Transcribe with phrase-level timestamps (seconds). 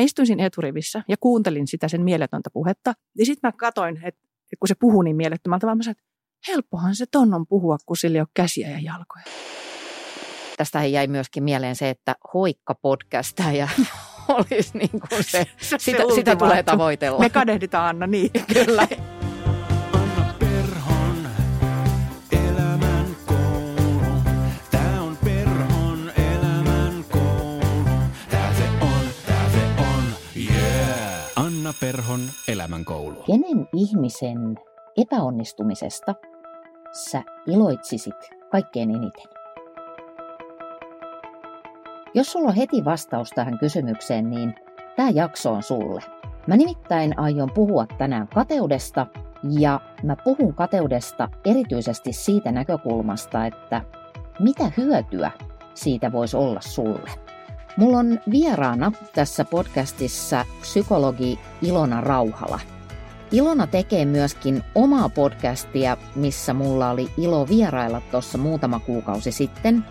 [0.00, 2.94] Mä istuin siinä eturivissä ja kuuntelin sitä sen mieletöntä puhetta.
[3.18, 4.20] Ja sitten mä katoin, että
[4.58, 6.04] kun se puhuu niin mielettömältä, mä sanoin, että
[6.48, 9.24] helppohan se tonnon puhua, kun sillä ei ole käsiä ja jalkoja.
[10.56, 12.76] Tästä jäi myöskin mieleen se, että hoikka
[13.56, 13.68] ja
[14.28, 17.18] olisi niin kuin se, se sitä, sitä tulee tavoitella.
[17.18, 18.30] Me kadehditaan Anna, niin.
[18.54, 18.88] Kyllä.
[31.70, 33.22] Anna Perhon elämänkoulu.
[33.26, 34.58] Kenen ihmisen
[34.96, 36.14] epäonnistumisesta
[36.92, 38.14] sä iloitsisit
[38.50, 39.24] kaikkein eniten?
[42.14, 44.54] Jos sulla on heti vastaus tähän kysymykseen, niin
[44.96, 46.02] tämä jakso on sulle.
[46.46, 49.06] Mä nimittäin aion puhua tänään kateudesta
[49.58, 53.82] ja mä puhun kateudesta erityisesti siitä näkökulmasta, että
[54.38, 55.30] mitä hyötyä
[55.74, 57.29] siitä voisi olla sulle.
[57.80, 62.60] Mulla on vieraana tässä podcastissa psykologi Ilona Rauhala.
[63.32, 69.84] Ilona tekee myöskin omaa podcastia, missä mulla oli ilo vierailla tuossa muutama kuukausi sitten.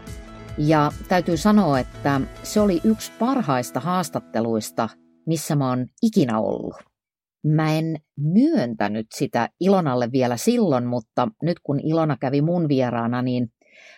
[0.58, 4.90] Ja täytyy sanoa, että se oli yksi parhaista haastatteluista,
[5.28, 6.76] missä mä oon ikinä ollut.
[7.46, 13.48] Mä en myöntänyt sitä Ilonalle vielä silloin, mutta nyt kun Ilona kävi mun vieraana, niin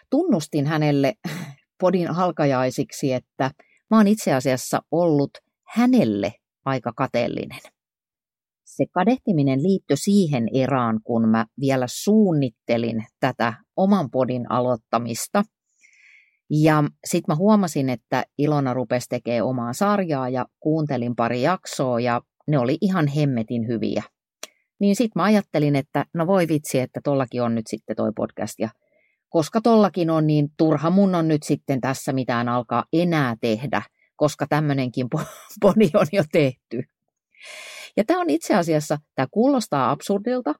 [0.09, 1.13] tunnustin hänelle
[1.81, 3.51] podin halkajaisiksi, että–
[3.91, 5.31] Mä oon itse asiassa ollut
[5.67, 6.33] hänelle
[6.65, 7.59] aika kateellinen.
[8.65, 15.43] Se kadehtiminen liittyi siihen erään, kun mä vielä suunnittelin tätä oman podin aloittamista.
[16.49, 22.21] Ja sitten mä huomasin, että Ilona rupesi tekemään omaa sarjaa ja kuuntelin pari jaksoa ja
[22.47, 24.03] ne oli ihan hemmetin hyviä.
[24.79, 28.59] Niin sitten mä ajattelin, että no voi vitsi, että tollakin on nyt sitten toi podcast
[28.59, 28.69] ja
[29.31, 33.81] koska tollakin on, niin turha mun on nyt sitten tässä mitään alkaa enää tehdä,
[34.15, 35.07] koska tämmöinenkin
[35.61, 36.83] poni on jo tehty.
[37.97, 40.53] Ja tämä on itse asiassa, tämä kuulostaa absurdilta,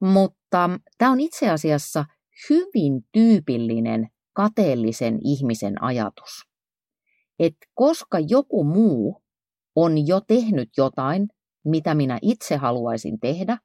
[0.00, 2.04] mutta tämä on itse asiassa
[2.50, 6.48] hyvin tyypillinen kateellisen ihmisen ajatus.
[7.38, 9.22] Että koska joku muu
[9.76, 11.28] on jo tehnyt jotain,
[11.64, 13.58] mitä minä itse haluaisin tehdä,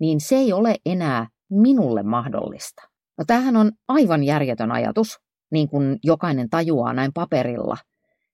[0.00, 2.91] niin se ei ole enää minulle mahdollista.
[3.18, 5.18] No tämähän on aivan järjetön ajatus,
[5.50, 7.76] niin kuin jokainen tajuaa näin paperilla,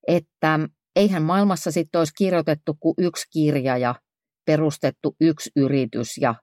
[0.08, 0.58] että
[0.96, 3.94] eihän maailmassa sitten olisi kirjoitettu kuin yksi kirja ja
[4.46, 6.34] perustettu yksi yritys ja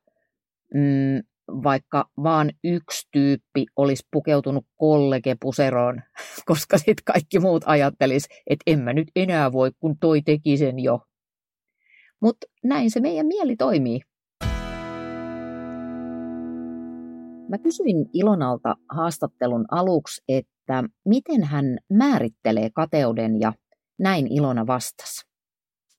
[0.73, 1.21] mm,
[1.63, 6.01] vaikka vaan yksi tyyppi olisi pukeutunut kollegepuseroon,
[6.49, 10.79] koska sitten kaikki muut ajattelis, että en mä nyt enää voi, kun toi teki sen
[10.79, 10.99] jo.
[12.21, 14.01] Mutta näin se meidän mieli toimii.
[17.55, 23.53] Mä kysyin Ilonalta haastattelun aluksi, että miten hän määrittelee kateuden ja
[23.99, 25.25] näin Ilona vastasi.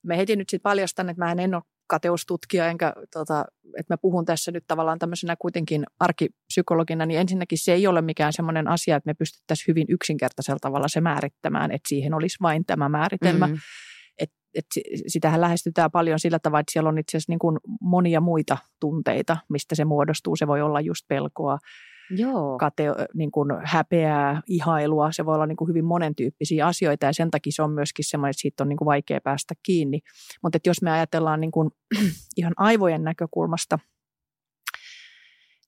[0.03, 3.45] Me heti nyt sitten paljastan, että mä en ole kateustutkija, enkä, tota,
[3.78, 8.33] että mä puhun tässä nyt tavallaan tämmöisenä kuitenkin arkipsykologina, niin ensinnäkin se ei ole mikään
[8.33, 12.89] semmoinen asia, että me pystyttäisiin hyvin yksinkertaisella tavalla se määrittämään, että siihen olisi vain tämä
[12.89, 13.47] määritelmä.
[13.47, 13.61] Mm-hmm
[14.56, 14.67] et
[15.06, 19.37] sitähän lähestytään paljon sillä tavalla, että siellä on itse asiassa niin kuin monia muita tunteita,
[19.49, 20.37] mistä se muodostuu.
[20.37, 21.59] Se voi olla just pelkoa,
[22.11, 22.59] Joo.
[22.59, 22.84] Kate,
[23.15, 25.12] niin kuin häpeää, ihailua.
[25.12, 28.31] Se voi olla niin kuin hyvin monentyyppisiä asioita ja sen takia se on myöskin semmoinen,
[28.31, 30.00] että siitä on niin kuin vaikea päästä kiinni.
[30.43, 31.71] Mutta jos me ajatellaan niin kuin
[32.37, 33.78] ihan aivojen näkökulmasta,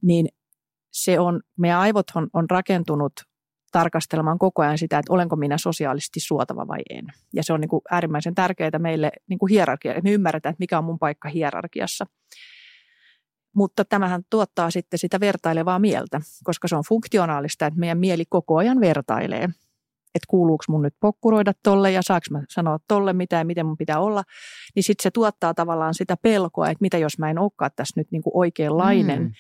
[0.02, 0.28] niin
[0.92, 3.12] se on, meidän aivot on, on rakentunut
[3.72, 7.06] tarkastelemaan koko ajan sitä, että olenko minä sosiaalisesti suotava vai en.
[7.32, 10.62] Ja se on niin kuin äärimmäisen tärkeää meille niin kuin hierarkia, että me ymmärretään, että
[10.62, 12.06] mikä on mun paikka hierarkiassa.
[13.54, 18.56] Mutta tämähän tuottaa sitten sitä vertailevaa mieltä, koska se on funktionaalista, että meidän mieli koko
[18.56, 19.48] ajan vertailee
[20.14, 23.76] että kuuluuko mun nyt pokkuroida tolle ja saaks mä sanoa tolle mitä ja miten mun
[23.76, 24.24] pitää olla,
[24.74, 28.10] niin sitten se tuottaa tavallaan sitä pelkoa, että mitä jos mä en olekaan tässä nyt
[28.10, 29.22] niin kuin oikeanlainen.
[29.22, 29.32] Mm.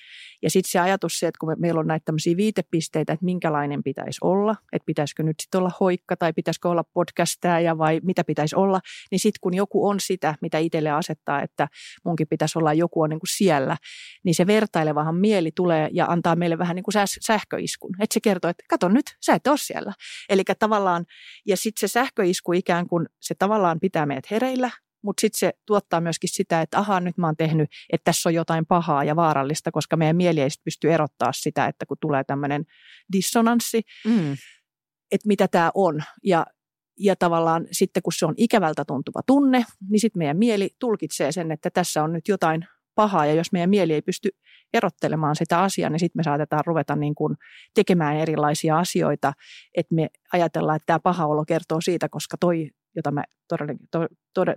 [0.42, 3.82] Ja sitten se ajatus se, että kun me, meillä on näitä tämmöisiä viitepisteitä, että minkälainen
[3.82, 8.56] pitäisi olla, että pitäisikö nyt sitten olla hoikka tai pitäisikö olla podcastaja vai mitä pitäisi
[8.56, 11.68] olla, niin sitten kun joku on sitä, mitä itselle asettaa, että
[12.04, 13.76] munkin pitäisi olla joku on niin kuin siellä,
[14.24, 17.94] niin se vertailevahan mieli tulee ja antaa meille vähän niin kuin sähköiskun.
[18.00, 19.92] Että se kertoo, että kato nyt, sä et ole siellä.
[20.28, 21.04] Eli tavallaan,
[21.46, 24.70] ja sitten se sähköisku ikään kuin, se tavallaan pitää meidät hereillä,
[25.02, 28.34] mutta sitten se tuottaa myöskin sitä, että ahaa, nyt mä oon tehnyt, että tässä on
[28.34, 32.64] jotain pahaa ja vaarallista, koska meidän mieli ei pysty erottaa sitä, että kun tulee tämmöinen
[33.12, 34.32] dissonanssi, mm.
[35.12, 36.02] että mitä tämä on.
[36.24, 36.46] Ja,
[36.98, 41.52] ja tavallaan sitten kun se on ikävältä tuntuva tunne, niin sitten meidän mieli tulkitsee sen,
[41.52, 44.30] että tässä on nyt jotain pahaa, ja jos meidän mieli ei pysty
[44.72, 47.36] erottelemaan sitä asiaa, niin sitten me saatetaan ruveta niin kuin
[47.74, 49.32] tekemään erilaisia asioita,
[49.74, 53.24] että me ajatellaan, että tämä paha olo kertoo siitä, koska toi, jota mä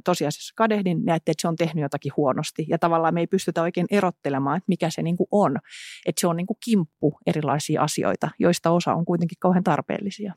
[0.06, 2.66] tosiasiassa kadehdin, niin että se on tehnyt jotakin huonosti.
[2.70, 5.58] Ja tavallaan me ei pystytä oikein erottelemaan, että mikä se niin kuin on.
[6.06, 10.34] Että se on niin kuin kimppu erilaisia asioita, joista osa on kuitenkin kauhean tarpeellisia.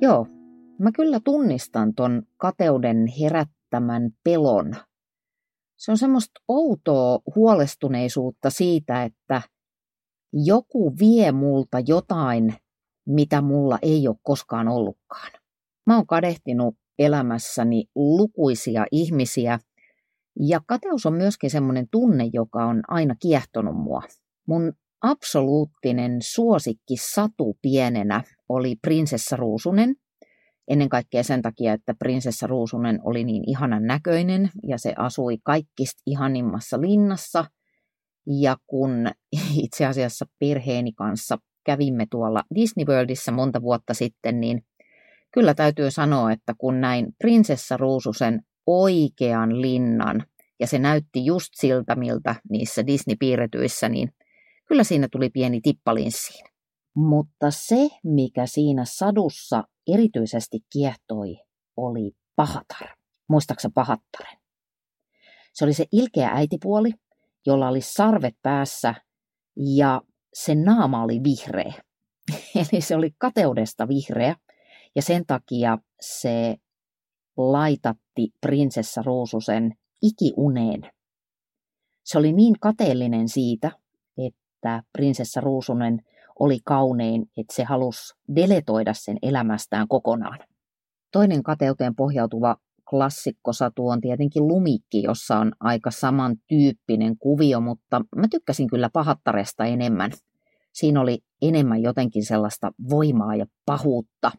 [0.00, 0.26] Joo,
[0.78, 4.74] mä kyllä tunnistan ton kateuden herättämän pelon.
[5.76, 9.42] Se on semmoista outoa huolestuneisuutta siitä, että
[10.32, 12.54] joku vie multa jotain,
[13.06, 15.32] mitä mulla ei ole koskaan ollutkaan.
[15.86, 19.58] Mä oon kadehtinut elämässäni lukuisia ihmisiä
[20.40, 24.02] ja kateus on myöskin semmoinen tunne, joka on aina kiehtonut mua.
[24.48, 24.72] Mun
[25.02, 29.94] absoluuttinen suosikki satu pienenä oli prinsessa Ruusunen.
[30.68, 36.02] Ennen kaikkea sen takia, että prinsessa Ruusunen oli niin ihanan näköinen ja se asui kaikista
[36.06, 37.44] ihanimmassa linnassa.
[38.40, 39.06] Ja kun
[39.64, 44.66] itse asiassa perheeni kanssa kävimme tuolla Disney Worldissa monta vuotta sitten, niin
[45.32, 50.26] kyllä täytyy sanoa, että kun näin prinsessa Ruususen oikean linnan,
[50.60, 54.12] ja se näytti just siltä, miltä niissä Disney-piirretyissä, niin
[54.68, 56.44] kyllä siinä tuli pieni tippalinssiin.
[56.96, 59.62] Mutta se, mikä siinä sadussa
[59.94, 61.36] erityisesti kiehtoi,
[61.76, 62.88] oli pahatar.
[63.28, 64.38] Muistaaksä pahattaren?
[65.52, 66.90] Se oli se ilkeä äitipuoli,
[67.46, 68.94] jolla oli sarvet päässä
[69.56, 70.00] ja
[70.34, 71.74] sen naama oli vihreä.
[72.72, 74.36] Eli se oli kateudesta vihreä
[74.96, 76.56] ja sen takia se
[77.36, 80.90] laitatti prinsessa Ruususen ikiuneen.
[82.04, 83.70] Se oli niin kateellinen siitä,
[84.18, 86.00] että prinsessa Ruusunen
[86.38, 90.38] oli kaunein, että se halusi deletoida sen elämästään kokonaan.
[91.12, 92.56] Toinen kateuteen pohjautuva
[92.94, 100.10] klassikkosatu on tietenkin Lumikki, jossa on aika samantyyppinen kuvio, mutta mä tykkäsin kyllä pahattaresta enemmän.
[100.72, 104.32] Siinä oli enemmän jotenkin sellaista voimaa ja pahuutta.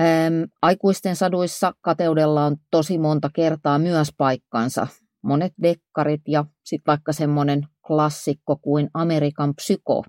[0.00, 4.86] Ähm, aikuisten saduissa kateudella on tosi monta kertaa myös paikkansa.
[5.22, 10.04] Monet dekkarit ja sitten vaikka semmoinen klassikko kuin Amerikan psyko.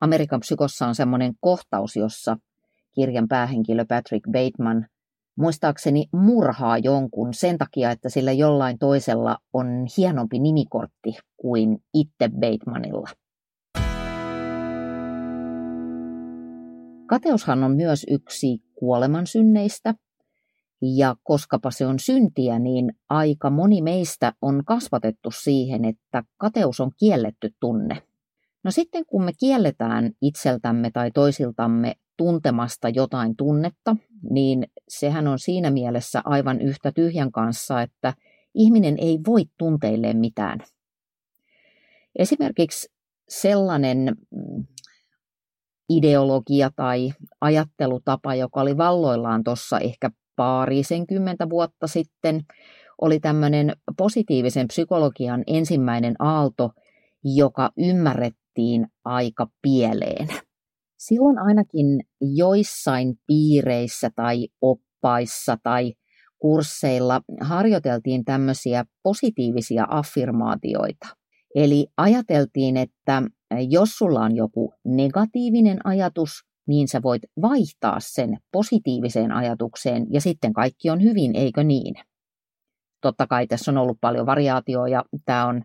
[0.00, 2.36] Amerikan psykossa on semmoinen kohtaus, jossa
[2.94, 4.86] kirjan päähenkilö Patrick Bateman–
[5.36, 9.66] muistaakseni murhaa jonkun sen takia, että sillä jollain toisella on
[9.96, 13.08] hienompi nimikortti kuin itse Batemanilla.
[17.06, 19.94] Kateushan on myös yksi kuoleman synneistä,
[20.82, 26.90] ja koskapa se on syntiä, niin aika moni meistä on kasvatettu siihen, että kateus on
[26.98, 28.02] kielletty tunne.
[28.64, 33.96] No sitten kun me kielletään itseltämme tai toisiltamme tuntemasta jotain tunnetta,
[34.30, 38.14] niin sehän on siinä mielessä aivan yhtä tyhjän kanssa, että
[38.54, 40.58] ihminen ei voi tunteilleen mitään.
[42.18, 42.88] Esimerkiksi
[43.28, 44.64] sellainen mm,
[45.88, 52.40] ideologia tai ajattelutapa, joka oli valloillaan tuossa ehkä paarisenkymmentä vuotta sitten,
[53.00, 56.70] oli tämmöinen positiivisen psykologian ensimmäinen aalto,
[57.24, 60.28] joka ymmärrettiin aika pieleen.
[61.00, 65.92] Silloin ainakin joissain piireissä tai oppaissa tai
[66.38, 71.08] kursseilla harjoiteltiin tämmöisiä positiivisia affirmaatioita.
[71.54, 73.22] Eli ajateltiin, että
[73.70, 76.30] jos sulla on joku negatiivinen ajatus,
[76.68, 81.94] niin sä voit vaihtaa sen positiiviseen ajatukseen ja sitten kaikki on hyvin, eikö niin?
[83.00, 85.62] Totta kai tässä on ollut paljon variaatioa ja tämä on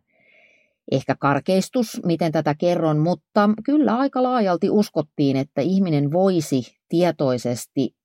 [0.92, 7.96] ehkä karkeistus, miten tätä kerron, mutta kyllä aika laajalti uskottiin, että ihminen voisi tietoisesti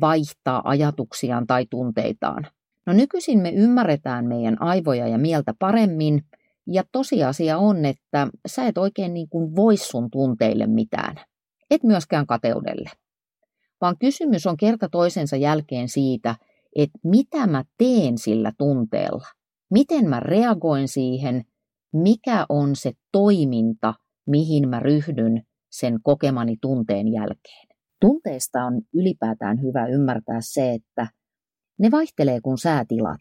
[0.00, 2.46] vaihtaa ajatuksiaan tai tunteitaan.
[2.86, 6.22] No nykyisin me ymmärretään meidän aivoja ja mieltä paremmin,
[6.66, 11.20] ja tosiasia on, että sä et oikein niin kuin voi sun tunteille mitään.
[11.70, 12.90] Et myöskään kateudelle.
[13.80, 16.36] Vaan kysymys on kerta toisensa jälkeen siitä,
[16.76, 19.26] että mitä mä teen sillä tunteella.
[19.70, 21.42] Miten mä reagoin siihen–
[22.02, 23.94] mikä on se toiminta,
[24.26, 27.66] mihin mä ryhdyn sen kokemani tunteen jälkeen.
[28.00, 31.06] Tunteista on ylipäätään hyvä ymmärtää se, että
[31.78, 33.20] ne vaihtelee kuin säätilat.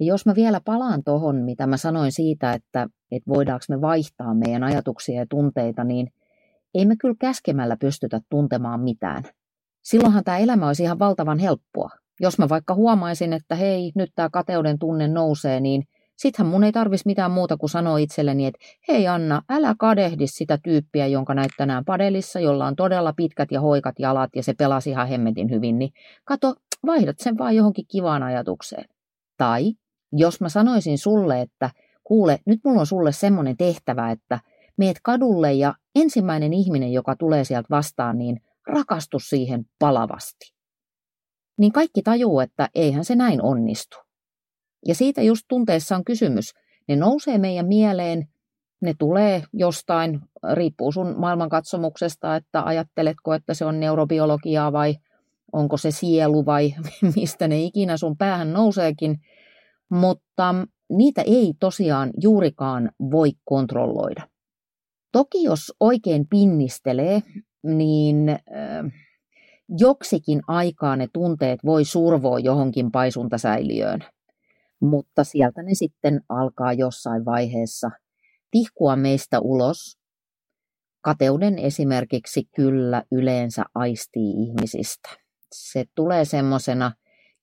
[0.00, 4.34] Ja jos mä vielä palaan tuohon, mitä mä sanoin siitä, että, että voidaanko me vaihtaa
[4.34, 6.12] meidän ajatuksia ja tunteita, niin
[6.74, 9.24] ei me kyllä käskemällä pystytä tuntemaan mitään.
[9.82, 11.90] Silloinhan tämä elämä olisi ihan valtavan helppoa.
[12.20, 15.82] Jos mä vaikka huomaisin, että hei, nyt tämä kateuden tunne nousee, niin
[16.16, 18.58] Sittenhän mun ei tarvis mitään muuta kuin sanoa itselleni, että
[18.88, 23.60] hei Anna, älä kadehdi sitä tyyppiä, jonka näit tänään padelissa, jolla on todella pitkät ja
[23.60, 25.90] hoikat jalat ja se pelasi ihan hemmetin hyvin, niin
[26.24, 26.54] kato,
[26.86, 28.84] vaihdat sen vaan johonkin kivaan ajatukseen.
[29.36, 29.72] Tai
[30.12, 31.70] jos mä sanoisin sulle, että
[32.04, 34.40] kuule, nyt mulla on sulle semmoinen tehtävä, että
[34.76, 40.52] meet kadulle ja ensimmäinen ihminen, joka tulee sieltä vastaan, niin rakastu siihen palavasti.
[41.58, 44.05] niin kaikki tajuu, että eihän se näin onnistu.
[44.86, 46.52] Ja siitä just tunteessa on kysymys.
[46.88, 48.28] Ne nousee meidän mieleen,
[48.80, 50.20] ne tulee jostain,
[50.52, 54.94] riippuu sun maailmankatsomuksesta, että ajatteletko, että se on neurobiologiaa vai
[55.52, 56.74] onko se sielu vai
[57.16, 59.20] mistä ne ikinä sun päähän nouseekin.
[59.88, 60.54] Mutta
[60.88, 64.28] niitä ei tosiaan juurikaan voi kontrolloida.
[65.12, 67.22] Toki jos oikein pinnistelee,
[67.62, 68.92] niin äh,
[69.78, 74.04] joksikin aikaa ne tunteet voi survoa johonkin paisuntasäiliöön.
[74.80, 77.90] Mutta sieltä ne sitten alkaa jossain vaiheessa
[78.50, 79.98] tihkua meistä ulos.
[81.00, 85.08] Kateuden esimerkiksi kyllä yleensä aistii ihmisistä.
[85.54, 86.92] Se tulee semmoisena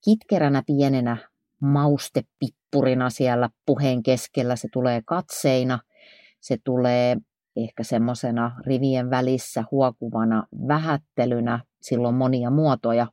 [0.04, 1.18] kitkeränä pienenä
[1.62, 5.80] maustepippurina siellä puheen keskellä, se tulee katseina,
[6.40, 7.18] se tulee
[7.56, 13.08] ehkä semmoisena rivien välissä huokuvana vähättelynä, silloin monia muotoja.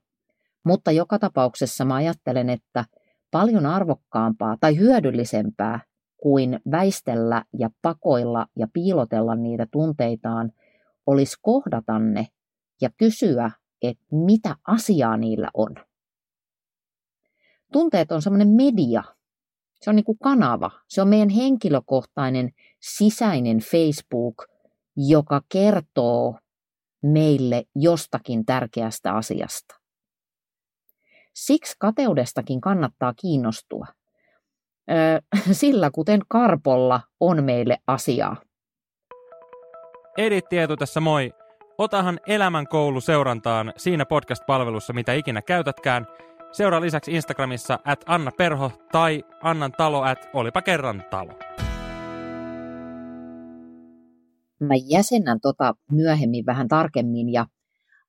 [0.65, 2.85] Mutta joka tapauksessa mä ajattelen, että
[3.31, 5.81] paljon arvokkaampaa tai hyödyllisempää
[6.17, 10.53] kuin väistellä ja pakoilla ja piilotella niitä tunteitaan
[11.07, 12.27] olisi kohdata ne
[12.81, 13.51] ja kysyä,
[13.83, 15.75] että mitä asiaa niillä on.
[17.73, 19.03] Tunteet on semmoinen media,
[19.81, 20.71] se on niin kuin kanava.
[20.89, 24.45] Se on meidän henkilökohtainen sisäinen Facebook,
[24.97, 26.39] joka kertoo
[27.03, 29.80] meille jostakin tärkeästä asiasta.
[31.35, 33.87] Siksi kateudestakin kannattaa kiinnostua.
[34.91, 35.21] Öö,
[35.53, 38.37] sillä kuten Karpolla on meille asiaa.
[40.19, 41.33] Edit Tieto tässä moi.
[41.79, 46.07] Otahan Elämän koulu seurantaan siinä podcast-palvelussa, mitä ikinä käytätkään–
[46.53, 51.39] Seuraa lisäksi Instagramissa at Anna Perho tai Annan talo at Olipa kerran talo.
[54.61, 57.47] Mä jäsennän tota myöhemmin vähän tarkemmin ja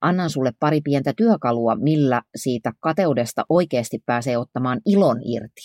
[0.02, 5.62] annan sulle pari pientä työkalua, millä siitä kateudesta oikeasti pääsee ottamaan ilon irti.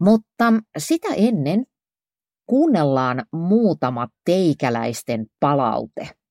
[0.00, 1.64] Mutta sitä ennen
[2.46, 6.08] kuunnellaan muutama teikäläisten palaute–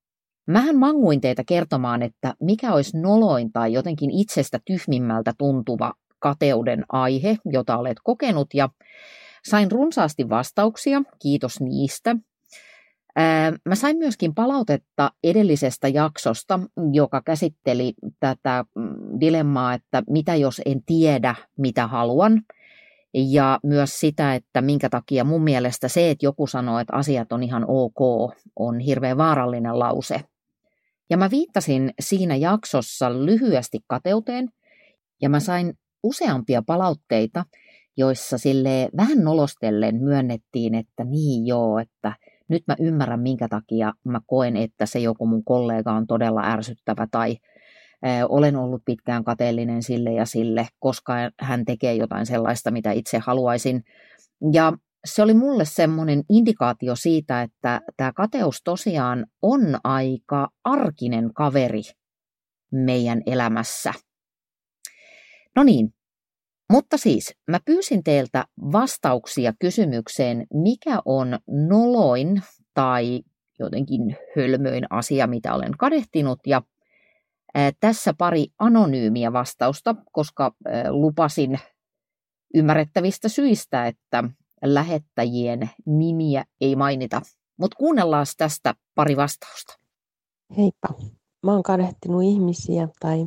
[0.48, 7.38] Mähän manguin teitä kertomaan, että mikä olisi noloin tai jotenkin itsestä tyhmimmältä tuntuva kateuden aihe,
[7.46, 8.70] jota olet kokenut, ja
[9.50, 12.15] sain runsaasti vastauksia, kiitos niistä.
[13.65, 16.60] Mä sain myöskin palautetta edellisestä jaksosta,
[16.91, 22.41] joka käsitteli tätä mm, dilemmaa, että mitä jos en tiedä, mitä haluan.
[23.13, 27.43] Ja myös sitä, että minkä takia mun mielestä se, että joku sanoo, että asiat on
[27.43, 27.98] ihan ok,
[28.55, 30.22] on hirveän vaarallinen lause.
[31.10, 34.50] Ja mä viittasin siinä jaksossa lyhyesti kateuteen,
[35.22, 37.46] ja mä sain useampia palautteita,
[37.98, 42.13] joissa sille vähän nolostellen myönnettiin, että niin joo, että
[42.53, 47.07] nyt mä ymmärrän minkä takia mä koen, että se joku mun kollega on todella ärsyttävä
[47.12, 47.38] tai
[48.29, 53.83] olen ollut pitkään kateellinen sille ja sille, koska hän tekee jotain sellaista, mitä itse haluaisin.
[54.53, 54.74] Ja
[55.05, 61.81] se oli mulle semmoinen indikaatio siitä, että tämä kateus tosiaan on aika arkinen kaveri
[62.72, 63.93] meidän elämässä.
[65.55, 65.93] No niin,
[66.74, 71.39] mutta siis mä pyysin teiltä vastauksia kysymykseen, mikä on
[71.70, 72.42] noloin
[72.74, 73.22] tai
[73.60, 76.39] jotenkin hölmöin asia, mitä olen kadehtinut.
[76.48, 76.62] Ja
[77.80, 80.51] tässä pari anonyymiä vastausta, koska
[80.89, 81.60] lupasin
[82.53, 84.24] ymmärrettävistä syistä, että
[84.63, 87.22] lähettäjien nimiä ei mainita.
[87.58, 89.74] Mutta kuunnellaan tästä pari vastausta.
[90.58, 90.88] Heippa.
[91.44, 93.25] Mä oon kadehtinut ihmisiä tai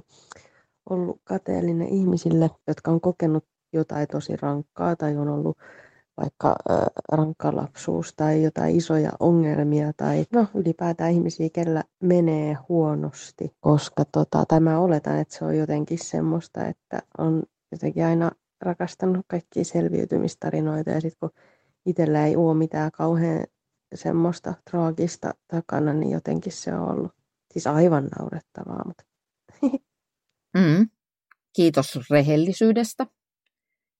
[0.90, 5.58] ollut kateellinen ihmisille, jotka on kokenut jotain tosi rankkaa tai on ollut
[6.20, 6.78] vaikka äh,
[7.12, 14.44] rankka lapsuus tai jotain isoja ongelmia tai no ylipäätään ihmisiä, kellä menee huonosti, koska tota,
[14.48, 21.00] tämä oletan, että se on jotenkin semmoista, että on jotenkin aina rakastanut kaikkia selviytymistarinoita ja
[21.00, 21.30] sitten kun
[21.86, 23.44] itsellä ei ole mitään kauhean
[23.94, 27.12] semmoista traagista takana, niin jotenkin se on ollut
[27.52, 28.82] siis aivan naurettavaa.
[28.86, 29.04] Mutta.
[30.56, 30.88] mm.
[31.52, 33.06] Kiitos rehellisyydestä.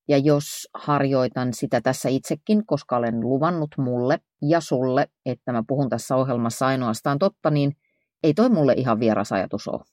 [0.09, 5.89] Ja jos harjoitan sitä tässä itsekin, koska olen luvannut mulle ja sulle, että mä puhun
[5.89, 7.77] tässä ohjelmassa ainoastaan totta, niin
[8.23, 9.85] ei toi mulle ihan vieras ajatus ole.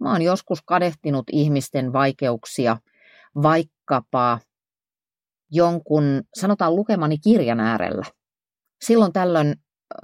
[0.00, 2.76] Mä oon joskus kadehtinut ihmisten vaikeuksia
[3.42, 4.38] vaikkapa
[5.50, 8.04] jonkun, sanotaan lukemani kirjan äärellä.
[8.84, 9.54] Silloin tällöin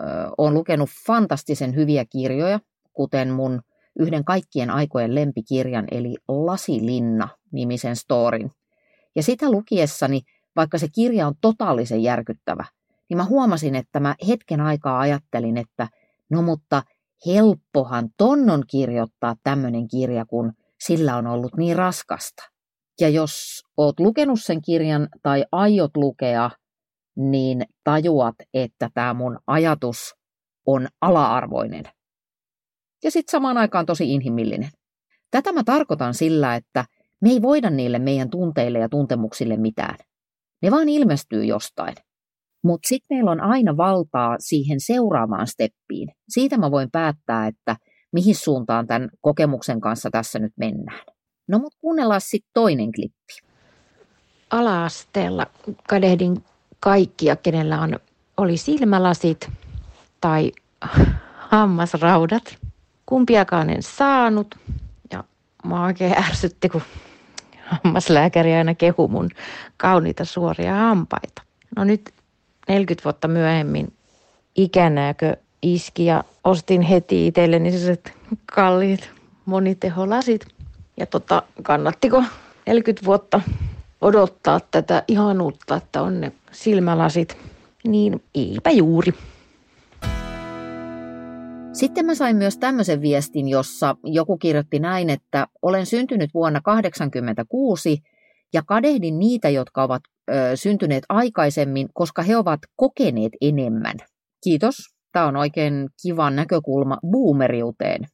[0.01, 0.03] ö,
[0.39, 2.61] olen lukenut fantastisen hyviä kirjoja,
[2.93, 3.63] kuten mun
[3.99, 8.51] yhden kaikkien aikojen lempikirjan, eli Lasilinna-nimisen storin.
[9.17, 10.21] Ja sitä lukiessani,
[10.57, 12.65] vaikka se kirja on totaalisen järkyttävä,
[13.09, 15.89] niin mä huomasin, että mä hetken aikaa ajattelin, että
[16.31, 16.83] no mutta
[17.27, 22.43] helppohan ton on kirjoittaa tämmöinen kirja, kun sillä on ollut niin raskasta.
[23.01, 26.51] Ja jos oot lukenut sen kirjan tai aiot lukea,
[27.17, 30.15] niin tajuat, että tämä mun ajatus
[30.67, 31.85] on ala-arvoinen.
[33.05, 34.71] Ja sitten samaan aikaan tosi inhimillinen.
[35.31, 36.85] Tätä mä tarkoitan sillä, että
[37.21, 39.97] me ei voida niille meidän tunteille ja tuntemuksille mitään.
[40.63, 41.95] Ne vaan ilmestyy jostain.
[42.65, 46.09] Mutta sitten meillä on aina valtaa siihen seuraavaan steppiin.
[46.29, 47.77] Siitä mä voin päättää, että
[48.13, 51.07] mihin suuntaan tämän kokemuksen kanssa tässä nyt mennään.
[51.49, 53.53] No mutta kuunnellaan sitten toinen klippi.
[54.51, 55.47] Ala-asteella
[55.89, 56.45] kadehdin
[56.81, 57.99] kaikkia, kenellä on,
[58.37, 59.51] oli silmälasit
[60.21, 60.53] tai
[61.51, 62.59] hammasraudat.
[63.12, 64.54] Kumpiakaan en saanut
[65.12, 65.25] ja
[65.64, 66.83] mä oikein ärsytti, kun
[67.66, 69.31] hammaslääkäri aina kehu mun
[69.76, 71.42] kauniita suoria hampaita.
[71.76, 72.14] No nyt
[72.69, 73.92] 40 vuotta myöhemmin
[74.57, 78.12] ikänääkö iski ja ostin heti itselleni sellaiset
[78.47, 79.11] kalliit
[79.45, 80.47] moniteholasit.
[80.97, 82.25] Ja tota, kannattiko
[82.66, 83.40] 40 vuotta
[84.00, 87.37] odottaa tätä ihanuutta, että on ne silmälasit,
[87.85, 89.14] niin eipä juuri.
[91.73, 98.02] Sitten mä sain myös tämmöisen viestin, jossa joku kirjoitti näin, että olen syntynyt vuonna 1986
[98.52, 103.97] ja kadehdin niitä, jotka ovat ö, syntyneet aikaisemmin, koska he ovat kokeneet enemmän.
[104.45, 104.75] Kiitos.
[105.12, 108.07] Tämä on oikein kiva näkökulma boomeriuteen.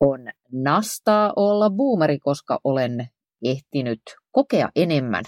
[0.00, 0.20] On
[0.52, 3.08] nastaa olla boomeri, koska olen
[3.44, 5.24] ehtinyt kokea enemmän.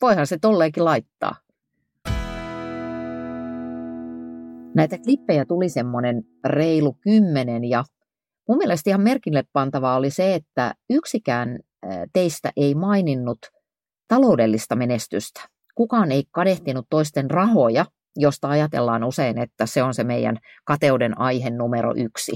[0.00, 1.43] Voihan se tolleenkin laittaa.
[4.74, 7.84] Näitä klippejä tuli semmoinen reilu kymmenen ja
[8.48, 11.58] mun mielestä ihan merkille pantavaa oli se, että yksikään
[12.12, 13.38] teistä ei maininnut
[14.08, 15.40] taloudellista menestystä.
[15.74, 21.50] Kukaan ei kadehtinut toisten rahoja, josta ajatellaan usein, että se on se meidän kateuden aihe
[21.50, 22.32] numero yksi.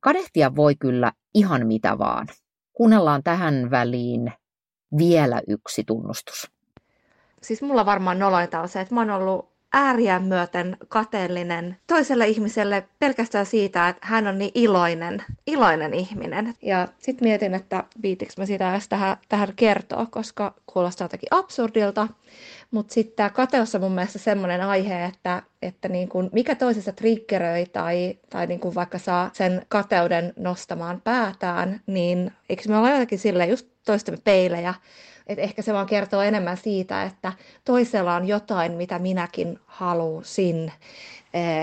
[0.00, 2.26] Kadehtia voi kyllä ihan mitä vaan.
[2.72, 4.32] Kuunnellaan tähän väliin
[4.98, 6.50] vielä yksi tunnustus.
[7.42, 12.88] Siis mulla varmaan noloita on se, että mä oon ollut ääriä myöten kateellinen toiselle ihmiselle
[12.98, 16.54] pelkästään siitä, että hän on niin iloinen, iloinen ihminen.
[16.62, 22.08] Ja sitten mietin, että viitikö mä sitä edes tähän, tähän kertoa, koska kuulostaa jotenkin absurdilta.
[22.70, 26.92] Mutta sitten tämä kateus on mun mielestä semmoinen aihe, että, että niin kun mikä toisessa
[26.92, 32.90] triggeröi tai, tai niin kun vaikka saa sen kateuden nostamaan päätään, niin eikö me olla
[32.90, 34.74] jotenkin sille just toistemme peilejä,
[35.28, 37.32] että ehkä se vaan kertoo enemmän siitä, että
[37.64, 40.72] toisella on jotain, mitä minäkin halusin.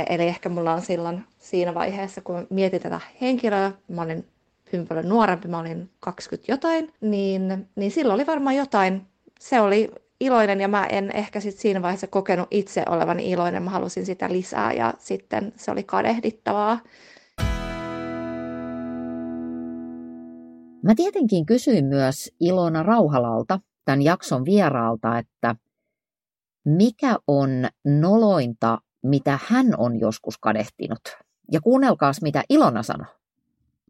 [0.09, 4.25] Eli ehkä mulla on silloin siinä vaiheessa, kun mietin tätä henkilöä, mä olin
[4.73, 9.01] hyvin paljon nuorempi, mä olin 20 jotain, niin, niin silloin oli varmaan jotain,
[9.39, 13.69] se oli iloinen ja mä en ehkä sit siinä vaiheessa kokenut itse olevan iloinen, mä
[13.69, 16.79] halusin sitä lisää ja sitten se oli kadehdittavaa.
[20.85, 25.55] Mä tietenkin kysyin myös Ilona Rauhalalta, tämän jakson vieraalta, että
[26.65, 27.49] mikä on
[27.85, 30.99] nolointa, mitä hän on joskus kadehtinut.
[31.51, 33.07] Ja kuunnelkaas, mitä Ilona sanoi.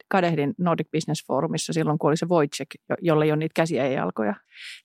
[0.08, 2.70] Kadehdin Nordic Business Forumissa silloin, kun oli se Wojciech,
[3.02, 4.36] jolle ei ole niitä käsiä ja jalkoja.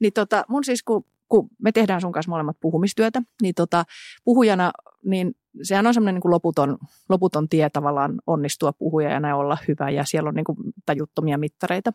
[0.00, 3.84] Niin tota, mun siis, kun, kun me tehdään sun kanssa molemmat puhumistyötä, niin tota,
[4.24, 4.70] puhujana,
[5.04, 10.04] niin sehän on semmoinen niin loputon, loputon tie tavallaan onnistua puhujana ja olla hyvä ja
[10.04, 11.92] siellä on niin kuin tajuttomia mittareita.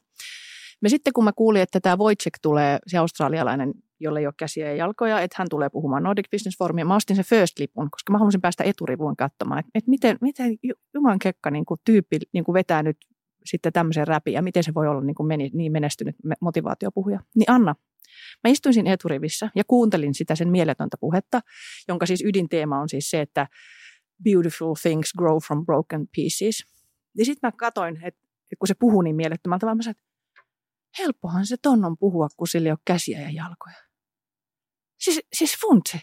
[0.81, 4.67] Me sitten kun mä kuulin, että tämä Wojciech tulee, se australialainen, jolle ei ole käsiä
[4.67, 8.17] ja jalkoja, että hän tulee puhumaan Nordic Business Forumia, mä ostin sen First-lipun, koska mä
[8.17, 10.57] halusin päästä eturivuun katsomaan, että miten, miten
[10.93, 12.97] Juman Kekka niin kuin tyyppi niin kuin vetää nyt
[13.45, 17.19] sitten tämmöisen räpi ja miten se voi olla niin, kuin meni, niin menestynyt motivaatiopuhuja.
[17.35, 17.75] Niin Anna,
[18.43, 21.41] Mä istuin siinä eturivissä ja kuuntelin sitä sen mieletöntä puhetta,
[21.87, 23.47] jonka siis ydinteema on siis se, että
[24.23, 26.65] beautiful things grow from broken pieces.
[27.17, 28.21] Ja sitten mä katoin, että
[28.59, 30.41] kun se puhuu niin mielettömältä, tavalla, mä sanoin, että
[30.99, 33.85] helppohan se ton on puhua, kun sillä ei ole käsiä ja jalkoja.
[34.99, 36.01] Siis, siis funtse.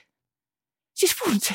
[0.95, 1.55] Siis funtse.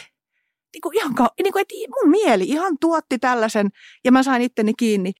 [0.73, 3.69] Niin kuin ihan, niin kuin, että mun mieli ihan tuotti tällaisen
[4.03, 5.11] ja mä sain itteni kiinni.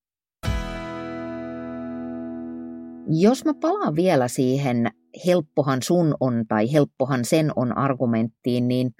[3.09, 4.91] Jos mä palaan vielä siihen
[5.25, 8.91] helppohan sun on tai helppohan sen on argumenttiin, niin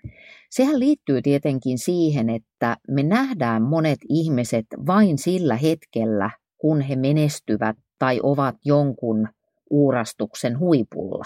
[0.49, 7.75] sehän liittyy tietenkin siihen, että me nähdään monet ihmiset vain sillä hetkellä, kun he menestyvät
[7.99, 9.27] tai ovat jonkun
[9.69, 11.25] uurastuksen huipulla.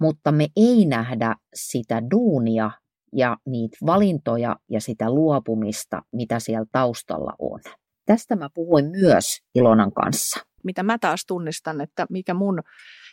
[0.00, 2.70] Mutta me ei nähdä sitä duunia
[3.12, 7.60] ja niitä valintoja ja sitä luopumista, mitä siellä taustalla on.
[8.06, 10.47] Tästä mä puhuin myös Ilonan kanssa.
[10.64, 12.60] Mitä mä taas tunnistan, että mikä mun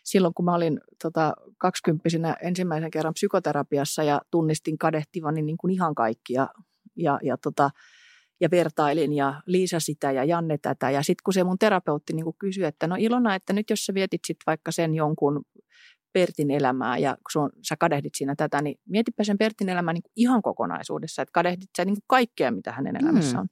[0.04, 5.96] silloin, kun mä olin tota, 20 ensimmäisen kerran psykoterapiassa ja tunnistin kadehtivani niin kuin ihan
[5.96, 6.48] kaikkia
[6.96, 7.70] ja, ja tota,
[8.42, 10.92] ja vertailin ja Liisa sitä ja Janne tätä.
[10.92, 13.94] Ja sitten kun se mun terapeutti niin kysyi, että no Ilona, että nyt jos sä
[13.94, 15.46] vietit sit vaikka sen jonkun
[16.14, 20.04] Pertin elämää ja kun sun, sä kadehdit siinä tätä, niin mietipä sen Pertin elämää niin
[20.16, 23.50] ihan kokonaisuudessa, että kadehdit sä niin kaikkea, mitä hänen elämässä mm.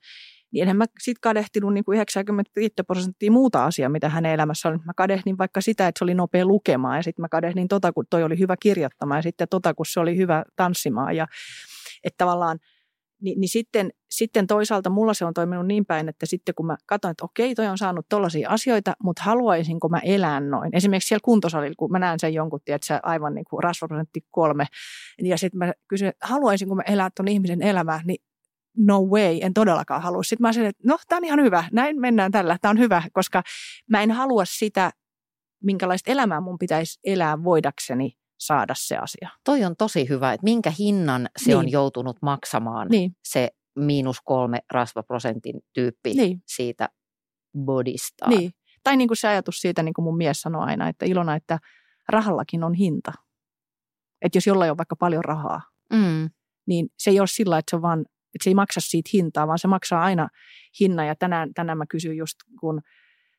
[0.54, 4.80] Niin enhän mä sit kadehtinut niin kuin 95 prosenttia muuta asiaa, mitä hänen elämässä on.
[4.86, 8.06] Mä kadehdin vaikka sitä, että se oli nopea lukemaan ja sitten mä kadehdin tota, kun
[8.10, 11.16] toi oli hyvä kirjoittamaan ja sitten tota, kun se oli hyvä tanssimaan.
[11.16, 11.28] Ja,
[12.04, 12.60] että tavallaan–
[13.24, 16.78] Ni, niin sitten, sitten toisaalta mulla se on toiminut niin päin, että sitten kun mä
[16.86, 20.76] katson, että okei, toi on saanut tollaisia asioita, mutta haluaisinko mä elää noin.
[20.76, 24.66] Esimerkiksi siellä kuntosalilla, kun mä näen sen jonkun, se aivan niin kuin rasvaprosentti kolme,
[25.22, 28.24] ja sitten mä kysyn, että haluaisinko mä elää ton ihmisen elämää, niin
[28.78, 30.24] no way, en todellakaan halua.
[30.24, 33.04] Sitten mä sanoin, että no, tämä on ihan hyvä, näin mennään tällä, tämä on hyvä,
[33.14, 33.44] koska
[33.90, 34.92] mä en halua sitä,
[35.64, 39.30] minkälaista elämää mun pitäisi elää voidakseni saada se asia.
[39.44, 41.58] Toi on tosi hyvä, että minkä hinnan se niin.
[41.58, 43.16] on joutunut maksamaan niin.
[43.24, 46.42] se miinus kolme rasvaprosentin tyyppi niin.
[46.46, 46.90] siitä
[47.66, 48.28] bodista.
[48.28, 48.52] Niin.
[48.84, 51.60] Tai niin kuin se ajatus siitä, niin kuin mun mies sanoi aina, että Ilona, että
[52.10, 53.14] rahallakin on hinta.
[54.22, 55.62] Että jos jollain on vaikka paljon rahaa,
[55.94, 56.30] mm.
[56.68, 59.48] niin se ei ole sillä, että se, on vaan, että se ei maksa siitä hintaa,
[59.48, 60.28] vaan se maksaa aina
[60.80, 61.08] hinnan.
[61.08, 62.82] Ja tänään, tänään mä kysyin just, kun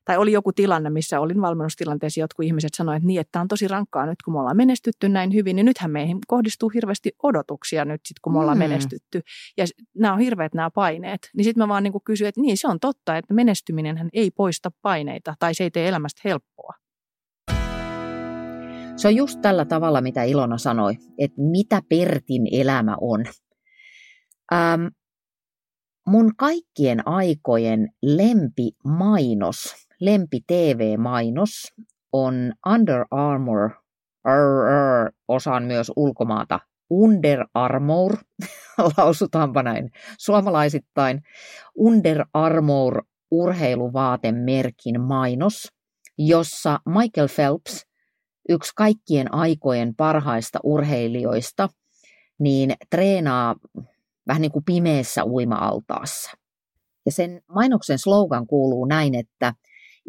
[0.05, 3.47] tai oli joku tilanne, missä olin valmennustilanteessa, jotkut ihmiset sanoivat, että niin, että tämä on
[3.47, 7.85] tosi rankkaa nyt, kun me ollaan menestytty näin hyvin, niin nythän meihin kohdistuu hirveästi odotuksia
[7.85, 8.63] nyt sit, kun me ollaan mm.
[8.63, 9.21] menestytty.
[9.57, 11.29] Ja nämä on hirveät nämä paineet.
[11.37, 14.71] Niin sitten mä vaan niin kysyin, että niin se on totta, että menestyminen ei poista
[14.81, 16.73] paineita tai se ei tee elämästä helppoa.
[18.95, 23.25] Se on just tällä tavalla, mitä Ilona sanoi, että mitä Pertin elämä on.
[24.53, 24.85] Ähm,
[26.07, 31.73] mun kaikkien aikojen lempimainos lempi TV-mainos
[32.13, 33.69] on Under Armour,
[35.27, 38.17] osaan myös ulkomaata, Under Armour,
[38.97, 41.21] lausutaanpa näin suomalaisittain,
[41.79, 45.71] Under Armour urheiluvaatemerkin mainos,
[46.17, 47.85] jossa Michael Phelps,
[48.49, 51.69] yksi kaikkien aikojen parhaista urheilijoista,
[52.39, 53.55] niin treenaa
[54.27, 56.31] vähän niin kuin pimeässä uima-altaassa.
[57.05, 59.53] Ja sen mainoksen slogan kuuluu näin, että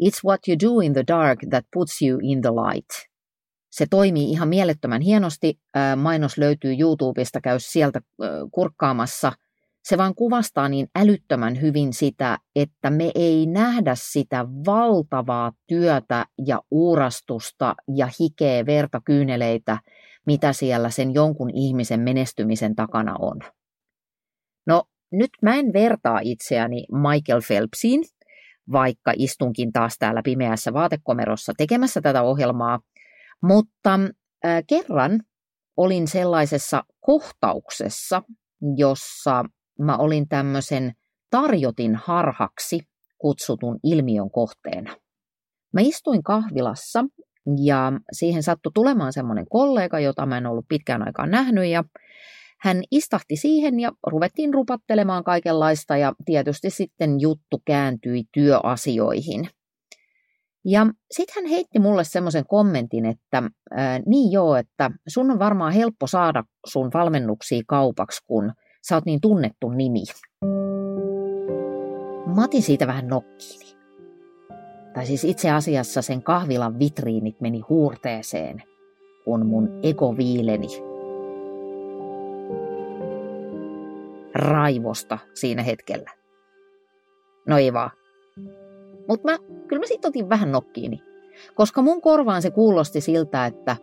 [0.03, 2.89] It's what you do in the dark that puts you in the light.
[3.69, 5.59] Se toimii ihan mielettömän hienosti.
[5.95, 8.01] Mainos löytyy YouTubesta, käy sieltä
[8.51, 9.31] kurkkaamassa.
[9.83, 16.61] Se vaan kuvastaa niin älyttömän hyvin sitä, että me ei nähdä sitä valtavaa työtä ja
[16.71, 19.79] uurastusta ja hikeä, verta, kyyneleitä,
[20.25, 23.39] mitä siellä sen jonkun ihmisen menestymisen takana on.
[24.67, 28.03] No, nyt mä en vertaa itseäni Michael Phelpsiin,
[28.71, 32.79] vaikka istunkin taas täällä pimeässä vaatekomerossa tekemässä tätä ohjelmaa.
[33.43, 33.93] Mutta
[34.45, 35.19] äh, kerran
[35.77, 38.21] olin sellaisessa kohtauksessa,
[38.77, 39.43] jossa
[39.79, 40.91] mä olin tämmöisen
[41.29, 42.79] tarjotin harhaksi
[43.17, 44.95] kutsutun ilmiön kohteena.
[45.73, 47.05] Mä istuin kahvilassa
[47.65, 51.83] ja siihen sattui tulemaan semmoinen kollega, jota mä en ollut pitkään aikaan nähnyt ja
[52.59, 59.49] hän istahti siihen ja ruvettiin rupattelemaan kaikenlaista ja tietysti sitten juttu kääntyi työasioihin.
[60.65, 65.73] Ja sitten hän heitti mulle semmoisen kommentin, että ää, niin joo, että sun on varmaan
[65.73, 68.53] helppo saada sun valmennuksia kaupaksi, kun
[68.87, 70.03] sä oot niin tunnettu nimi.
[72.35, 73.77] Mä otin siitä vähän nokkiini.
[74.93, 78.63] Tai siis itse asiassa sen kahvilan vitriinit meni huurteeseen,
[79.25, 80.67] kun mun ego viileni
[84.37, 86.11] raivosta siinä hetkellä.
[87.47, 87.91] No ei vaan.
[89.07, 91.03] Mutta mä, kyllä mä sitten otin vähän nokkiini.
[91.55, 93.75] Koska mun korvaan se kuulosti siltä, että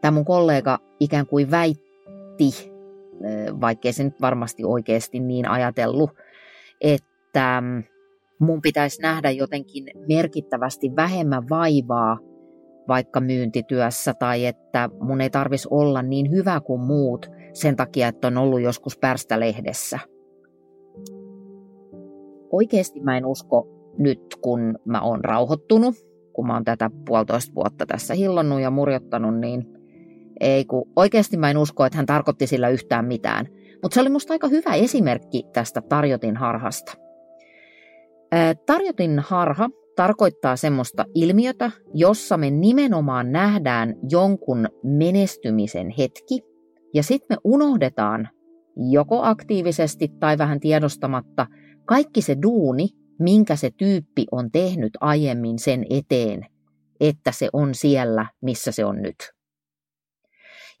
[0.00, 2.72] tämä mun kollega ikään kuin väitti,
[3.60, 6.10] vaikkei se nyt varmasti oikeasti niin ajatellut,
[6.80, 7.62] että
[8.38, 12.18] mun pitäisi nähdä jotenkin merkittävästi vähemmän vaivaa
[12.88, 18.26] vaikka myyntityössä tai että mun ei tarvitsisi olla niin hyvä kuin muut– sen takia, että
[18.26, 19.98] on ollut joskus pärstälehdessä.
[22.52, 23.68] Oikeasti mä en usko
[23.98, 25.94] nyt, kun mä oon rauhoittunut,
[26.32, 29.66] kun mä oon tätä puolitoista vuotta tässä hillonnut ja murjottanut, niin
[30.40, 33.48] ei kun oikeasti mä en usko, että hän tarkoitti sillä yhtään mitään.
[33.82, 36.92] Mutta se oli musta aika hyvä esimerkki tästä tarjotin harhasta.
[38.66, 46.40] Tarjotin harha tarkoittaa semmoista ilmiötä, jossa me nimenomaan nähdään jonkun menestymisen hetki
[46.94, 48.28] ja sitten me unohdetaan
[48.90, 51.46] joko aktiivisesti tai vähän tiedostamatta
[51.84, 56.46] kaikki se duuni, minkä se tyyppi on tehnyt aiemmin sen eteen,
[57.00, 59.32] että se on siellä, missä se on nyt.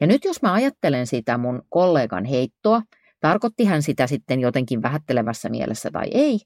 [0.00, 2.82] Ja nyt jos mä ajattelen sitä mun kollegan heittoa,
[3.20, 6.38] tarkoitti hän sitä sitten jotenkin vähättelevässä mielessä tai ei,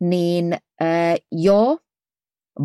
[0.00, 1.78] niin ää, joo,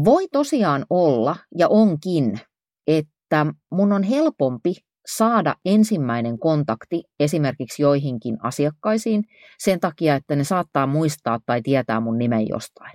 [0.03, 2.39] voi tosiaan olla ja onkin,
[2.88, 4.75] että mun on helpompi
[5.08, 9.23] saada ensimmäinen kontakti esimerkiksi joihinkin asiakkaisiin
[9.60, 12.93] sen takia, että ne saattaa muistaa tai tietää mun nimen jostain.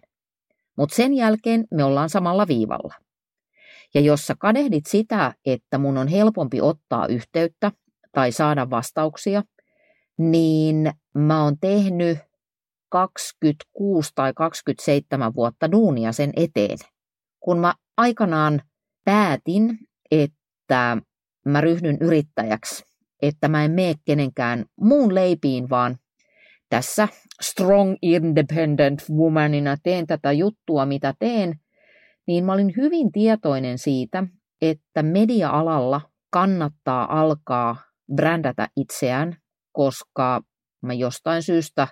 [0.76, 2.94] Mutta sen jälkeen me ollaan samalla viivalla.
[3.94, 7.72] Ja jos sä kadehdit sitä, että mun on helpompi ottaa yhteyttä
[8.12, 9.42] tai saada vastauksia,
[10.18, 12.18] niin mä oon tehnyt
[12.90, 16.78] 26 tai 27 vuotta duunia sen eteen.
[17.40, 18.62] Kun mä aikanaan
[19.04, 19.78] päätin,
[20.10, 20.96] että
[21.46, 22.84] mä ryhdyn yrittäjäksi,
[23.22, 25.96] että mä en mene kenenkään muun leipiin, vaan
[26.68, 27.08] tässä
[27.42, 31.60] strong independent womanina teen tätä juttua, mitä teen,
[32.26, 34.24] niin mä olin hyvin tietoinen siitä,
[34.62, 36.00] että media-alalla
[36.30, 37.76] kannattaa alkaa
[38.14, 39.36] brändätä itseään,
[39.72, 40.42] koska
[40.82, 41.88] mä jostain syystä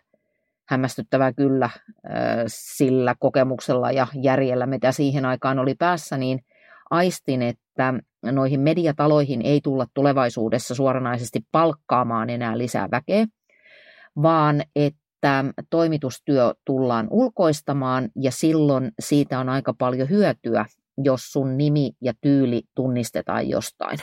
[0.68, 1.70] hämmästyttävää kyllä
[2.46, 6.44] sillä kokemuksella ja järjellä, mitä siihen aikaan oli päässä, niin
[6.90, 13.26] aistin, että noihin mediataloihin ei tulla tulevaisuudessa suoranaisesti palkkaamaan enää lisää väkeä,
[14.22, 20.66] vaan että toimitustyö tullaan ulkoistamaan ja silloin siitä on aika paljon hyötyä,
[21.04, 23.98] jos sun nimi ja tyyli tunnistetaan jostain.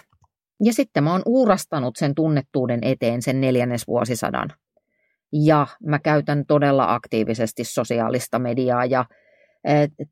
[0.63, 4.49] Ja sitten mä oon uurastanut sen tunnettuuden eteen sen neljännesvuosisadan.
[5.33, 9.05] Ja mä käytän todella aktiivisesti sosiaalista mediaa ja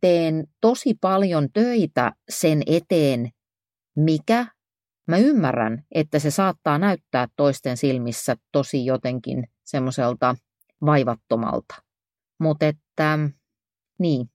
[0.02, 3.30] teen tosi paljon töitä sen eteen,
[3.95, 4.45] mikä
[5.08, 10.36] mä ymmärrän, että se saattaa näyttää toisten silmissä tosi jotenkin semmoiselta
[10.86, 11.76] vaivattomalta.
[12.39, 13.19] Mutta että,
[13.99, 14.30] niin.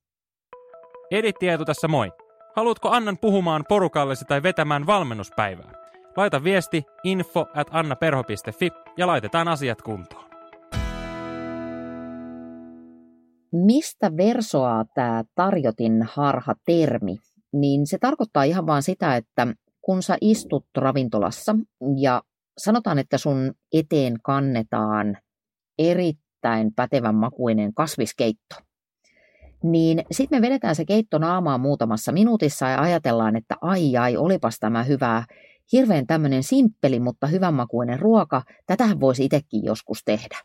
[1.11, 2.13] Edit Tietu tässä moi.
[2.57, 5.73] Haluatko Annan puhumaan porukallesi tai vetämään valmennuspäivää?
[6.17, 10.28] Laita viesti info at annaperho.fi ja laitetaan asiat kuntoon.
[13.53, 17.17] Mistä versoaa tämä tarjotin harha termi?
[17.53, 19.47] Niin se tarkoittaa ihan vaan sitä, että
[19.83, 21.57] kun sä istut ravintolassa
[21.97, 22.23] ja
[22.59, 25.19] sanotaan, että sun eteen kannetaan
[25.79, 28.57] erittäin pätevän makuinen kasviskeitto,
[29.63, 34.59] niin sitten me vedetään se keitto naamaan muutamassa minuutissa ja ajatellaan, että ai ai, olipas
[34.59, 35.25] tämä hyvää,
[35.73, 40.39] hirveän tämmöinen simppeli, mutta hyvänmakuinen ruoka, tätähän voisi itsekin joskus tehdä.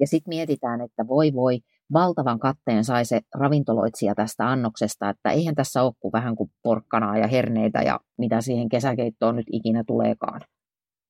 [0.00, 1.60] Ja sitten mietitään, että voi voi,
[1.92, 7.18] valtavan katteen sai se ravintoloitsija tästä annoksesta, että eihän tässä ole kuin vähän kuin porkkanaa
[7.18, 10.40] ja herneitä ja mitä siihen kesäkeittoon nyt ikinä tuleekaan.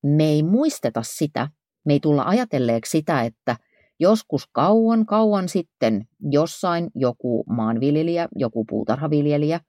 [0.03, 1.49] Me ei muisteta sitä,
[1.85, 3.57] me ei tulla ajatelleeksi sitä, että
[4.01, 9.61] joskus kauan kauan sitten jossain joku maanviljelijä, joku puutarhaviljelijä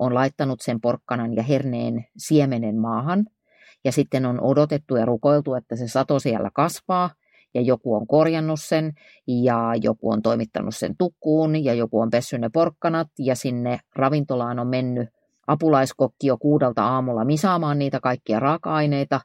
[0.00, 3.26] on laittanut sen porkkanan ja herneen siemenen maahan
[3.84, 7.10] ja sitten on odotettu ja rukoiltu, että se sato siellä kasvaa
[7.54, 8.92] ja joku on korjannut sen
[9.26, 14.58] ja joku on toimittanut sen tukkuun ja joku on pessy ne porkkanat ja sinne ravintolaan
[14.58, 15.08] on mennyt
[15.46, 19.20] apulaiskokki jo kuudelta aamulla misaamaan niitä kaikkia raaka-aineita,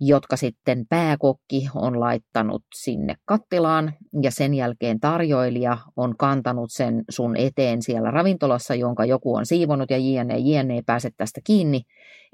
[0.00, 7.36] jotka sitten pääkokki on laittanut sinne kattilaan ja sen jälkeen tarjoilija on kantanut sen sun
[7.36, 11.82] eteen siellä ravintolassa, jonka joku on siivonut ja jne, jne ei pääse tästä kiinni.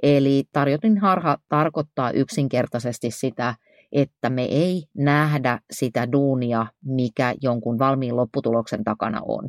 [0.03, 3.55] Eli tarjotin harha tarkoittaa yksinkertaisesti sitä,
[3.93, 9.49] että me ei nähdä sitä duunia, mikä jonkun valmiin lopputuloksen takana on.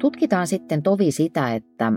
[0.00, 1.92] Tutkitaan sitten tovi sitä, että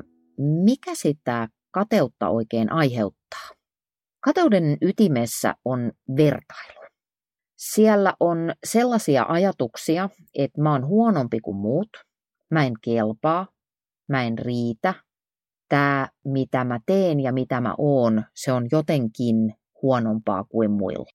[0.63, 3.49] mikä sitä kateutta oikein aiheuttaa.
[4.19, 6.87] Kateuden ytimessä on vertailu.
[7.57, 11.89] Siellä on sellaisia ajatuksia, että mä oon huonompi kuin muut,
[12.51, 13.47] mä en kelpaa,
[14.09, 14.93] mä en riitä,
[15.69, 19.35] tämä, mitä mä teen ja mitä mä oon, se on jotenkin
[19.81, 21.11] huonompaa kuin muilla.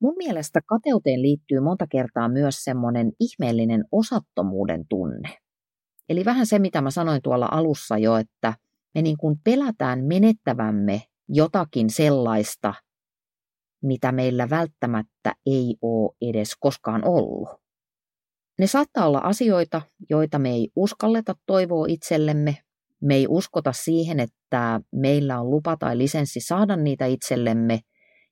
[0.00, 5.38] Mun mielestä kateuteen liittyy monta kertaa myös semmoinen ihmeellinen osattomuuden tunne.
[6.08, 8.54] Eli vähän se, mitä mä sanoin tuolla alussa jo, että
[8.94, 12.74] me niin kuin pelätään menettävämme jotakin sellaista,
[13.82, 17.48] mitä meillä välttämättä ei ole edes koskaan ollut.
[18.58, 22.56] Ne saattaa olla asioita, joita me ei uskalleta toivoa itsellemme,
[23.02, 27.80] me ei uskota siihen, että meillä on lupa tai lisenssi saada niitä itsellemme,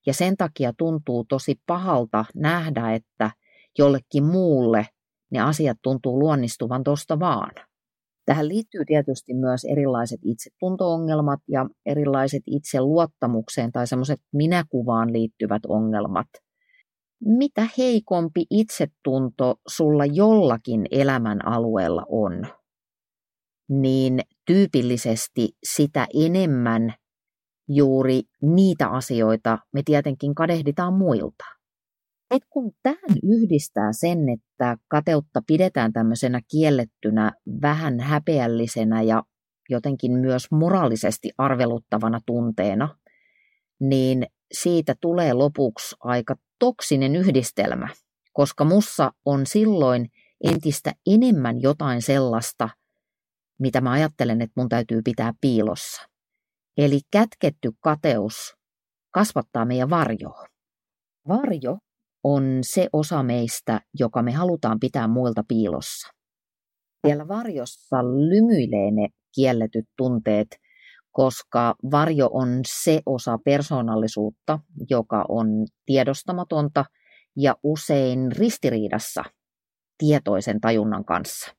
[0.07, 3.31] ja sen takia tuntuu tosi pahalta nähdä, että
[3.79, 4.87] jollekin muulle
[5.31, 7.53] ne asiat tuntuu luonnistuvan tuosta vaan.
[8.27, 16.27] Tähän liittyy tietysti myös erilaiset itsetunto-ongelmat ja erilaiset itseluottamukseen tai semmoiset minäkuvaan liittyvät ongelmat.
[17.25, 22.47] Mitä heikompi itsetunto sulla jollakin elämän alueella on,
[23.69, 26.95] niin tyypillisesti sitä enemmän
[27.69, 31.45] juuri niitä asioita me tietenkin kadehditaan muilta.
[32.31, 39.23] Et kun tähän yhdistää sen, että kateutta pidetään tämmöisenä kiellettynä, vähän häpeällisenä ja
[39.69, 42.97] jotenkin myös moraalisesti arveluttavana tunteena,
[43.81, 47.89] niin siitä tulee lopuksi aika toksinen yhdistelmä,
[48.33, 50.11] koska mussa on silloin
[50.45, 52.69] entistä enemmän jotain sellaista,
[53.59, 56.03] mitä mä ajattelen, että mun täytyy pitää piilossa.
[56.77, 58.55] Eli kätketty kateus
[59.11, 60.47] kasvattaa meidän varjoa.
[61.29, 61.79] Varjo
[62.25, 66.09] on se osa meistä, joka me halutaan pitää muilta piilossa.
[67.07, 70.49] Siellä varjossa lymyilee ne kielletyt tunteet,
[71.13, 74.59] koska varjo on se osa persoonallisuutta,
[74.91, 75.47] joka on
[75.87, 76.85] tiedostamatonta
[77.37, 79.25] ja usein ristiriidassa
[79.99, 81.55] tietoisen tajunnan kanssa.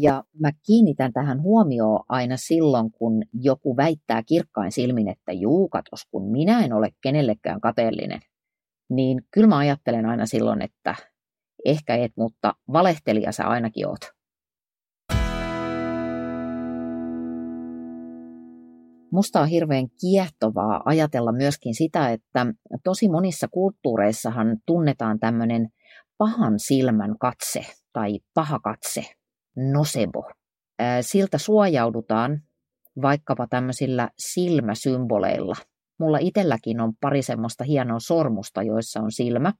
[0.00, 6.06] Ja mä kiinnitän tähän huomioon aina silloin, kun joku väittää kirkkain silmin, että juu, katos,
[6.10, 8.20] kun minä en ole kenellekään kateellinen.
[8.90, 10.94] Niin kyllä mä ajattelen aina silloin, että
[11.64, 14.00] ehkä et, mutta valehtelija sä ainakin oot.
[19.12, 22.46] Musta on hirveän kiehtovaa ajatella myöskin sitä, että
[22.84, 25.68] tosi monissa kulttuureissahan tunnetaan tämmöinen
[26.18, 27.60] pahan silmän katse
[27.92, 29.17] tai paha katse,
[29.56, 30.30] nosebo.
[31.00, 32.42] Siltä suojaudutaan
[33.02, 35.54] vaikkapa tämmöisillä silmäsymboleilla.
[36.00, 39.52] Mulla itselläkin on pari semmoista hienoa sormusta, joissa on silmä.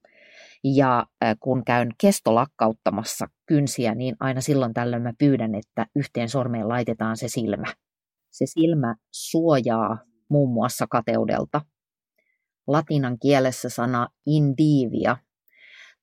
[0.65, 1.07] Ja
[1.41, 7.29] kun käyn kestolakkauttamassa kynsiä, niin aina silloin tällöin mä pyydän, että yhteen sormeen laitetaan se
[7.29, 7.67] silmä.
[8.31, 9.99] Se silmä suojaa
[10.31, 11.61] muun muassa kateudelta.
[12.67, 15.17] Latinan kielessä sana indivia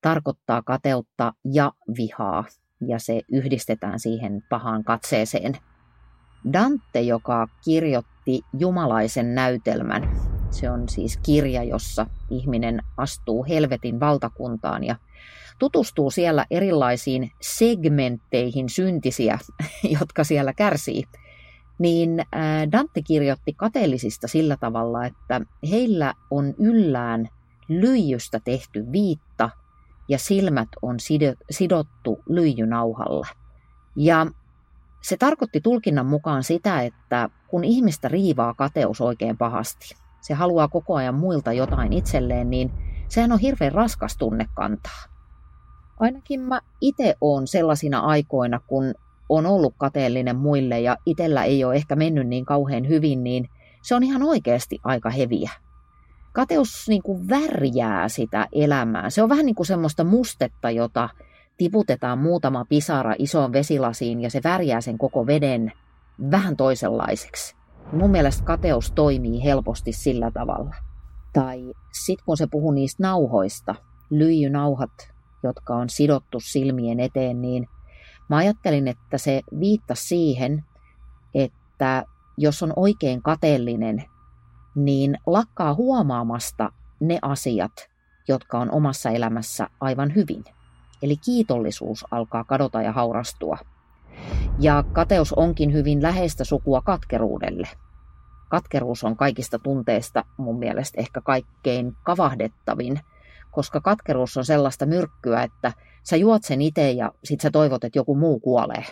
[0.02, 2.44] tarkoittaa kateutta ja vihaa,
[2.88, 5.58] ja se yhdistetään siihen pahaan katseeseen.
[6.54, 10.10] Dante, joka kirjoitti jumalaisen näytelmän,
[10.52, 14.96] se on siis kirja, jossa ihminen astuu helvetin valtakuntaan ja
[15.60, 19.40] tutustuu siellä erilaisiin segmentteihin syntisiä,
[20.00, 21.04] jotka siellä kärsii–
[21.80, 22.26] niin
[22.72, 27.30] Dante kirjoitti kateellisista sillä tavalla, että heillä on yllään
[27.70, 29.50] lyijystä tehty viitta
[30.08, 30.96] ja silmät on
[31.50, 33.28] sidottu lyijynauhalla.
[33.96, 34.28] Ja
[35.02, 40.96] se tarkoitti tulkinnan mukaan sitä, että kun ihmistä riivaa kateus oikein pahasti, se haluaa koko
[40.96, 42.72] ajan muilta jotain itselleen, niin
[43.08, 45.04] sehän on hirveän raskas tunne kantaa.
[46.00, 48.94] Ainakin mä itse olen sellaisina aikoina, kun
[49.30, 53.50] on ollut kateellinen muille ja itsellä ei ole ehkä mennyt niin kauhean hyvin, niin
[53.82, 55.52] se on ihan oikeasti aika heviä.
[56.36, 59.10] Kateus niin kuin värjää sitä elämää.
[59.10, 61.10] Se on vähän niin kuin semmoista mustetta, jota
[61.58, 65.72] tiputetaan muutama pisara isoon vesilasiin ja se värjää sen koko veden
[66.32, 67.56] vähän toisenlaiseksi.
[67.92, 70.76] Mun mielestä kateus toimii helposti sillä tavalla.
[71.34, 71.74] Tai
[72.06, 73.76] sitten kun se puhuu niistä nauhoista,
[74.10, 77.68] lyijynauhat, jotka on sidottu silmien eteen, niin
[78.30, 80.64] Mä ajattelin, että se viittasi siihen,
[81.34, 82.06] että
[82.38, 84.04] jos on oikein kateellinen,
[84.76, 87.72] niin lakkaa huomaamasta ne asiat,
[88.28, 90.44] jotka on omassa elämässä aivan hyvin.
[91.02, 93.58] Eli kiitollisuus alkaa kadota ja haurastua.
[94.60, 97.68] Ja kateus onkin hyvin läheistä sukua katkeruudelle.
[98.50, 103.00] Katkeruus on kaikista tunteista mun mielestä ehkä kaikkein kavahdettavin,
[103.52, 108.00] koska katkeruus on sellaista myrkkyä, että sä juot sen itse ja sit sä toivot, että
[108.00, 108.86] joku muu kuolee.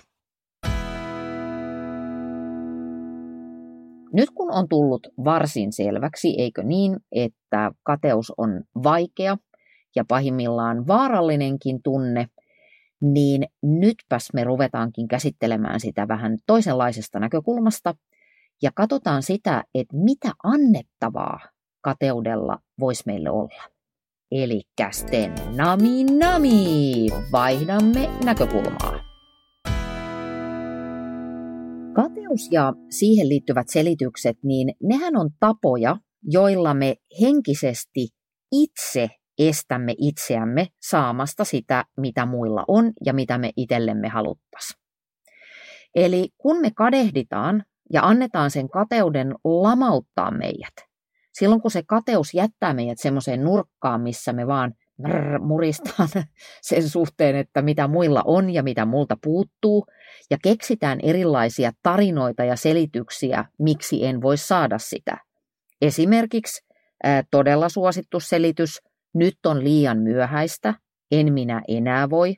[4.14, 9.38] Nyt kun on tullut varsin selväksi, eikö niin, että kateus on vaikea
[9.96, 12.28] ja pahimmillaan vaarallinenkin tunne,
[13.02, 17.96] niin nytpäs me ruvetaankin käsittelemään sitä vähän toisenlaisesta näkökulmasta
[18.62, 21.40] ja katsotaan sitä, että mitä annettavaa
[21.82, 23.64] kateudella voisi meille olla.
[24.32, 29.03] Eli sitten nami nami, vaihdamme näkökulmaa.
[32.34, 38.08] Kateus ja siihen liittyvät selitykset, niin nehän on tapoja, joilla me henkisesti
[38.52, 44.80] itse estämme itseämme saamasta sitä, mitä muilla on ja mitä me itsellemme haluttaisiin.
[45.96, 50.74] Eli kun me kadehditaan ja annetaan sen kateuden lamauttaa meidät,
[51.34, 54.74] silloin kun se kateus jättää meidät semmoiseen nurkkaan, missä me vaan
[55.40, 56.10] muristaan
[56.62, 59.86] sen suhteen, että mitä muilla on ja mitä multa puuttuu,
[60.32, 65.18] ja keksitään erilaisia tarinoita ja selityksiä, miksi en voi saada sitä.
[65.82, 66.66] Esimerkiksi
[67.04, 68.82] ää, todella suosittu selitys,
[69.14, 70.74] nyt on liian myöhäistä,
[71.12, 72.36] en minä enää voi.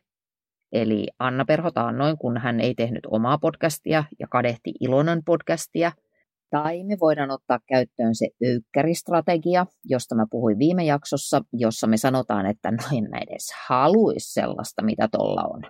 [0.72, 5.92] Eli Anna Perho taannoin, kun hän ei tehnyt omaa podcastia ja kadehti Ilonan podcastia–
[6.50, 12.46] Tai me voidaan ottaa käyttöön se öykkäristrategia, josta mä puhuin viime jaksossa, jossa me sanotaan,
[12.46, 15.64] että no en mä edes haluaisi sellaista, mitä tuolla on.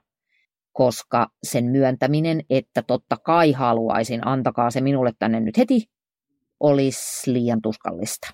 [0.73, 5.83] Koska sen myöntäminen, että totta kai haluaisin, antakaa se minulle tänne nyt heti,
[6.59, 8.27] olisi liian tuskallista.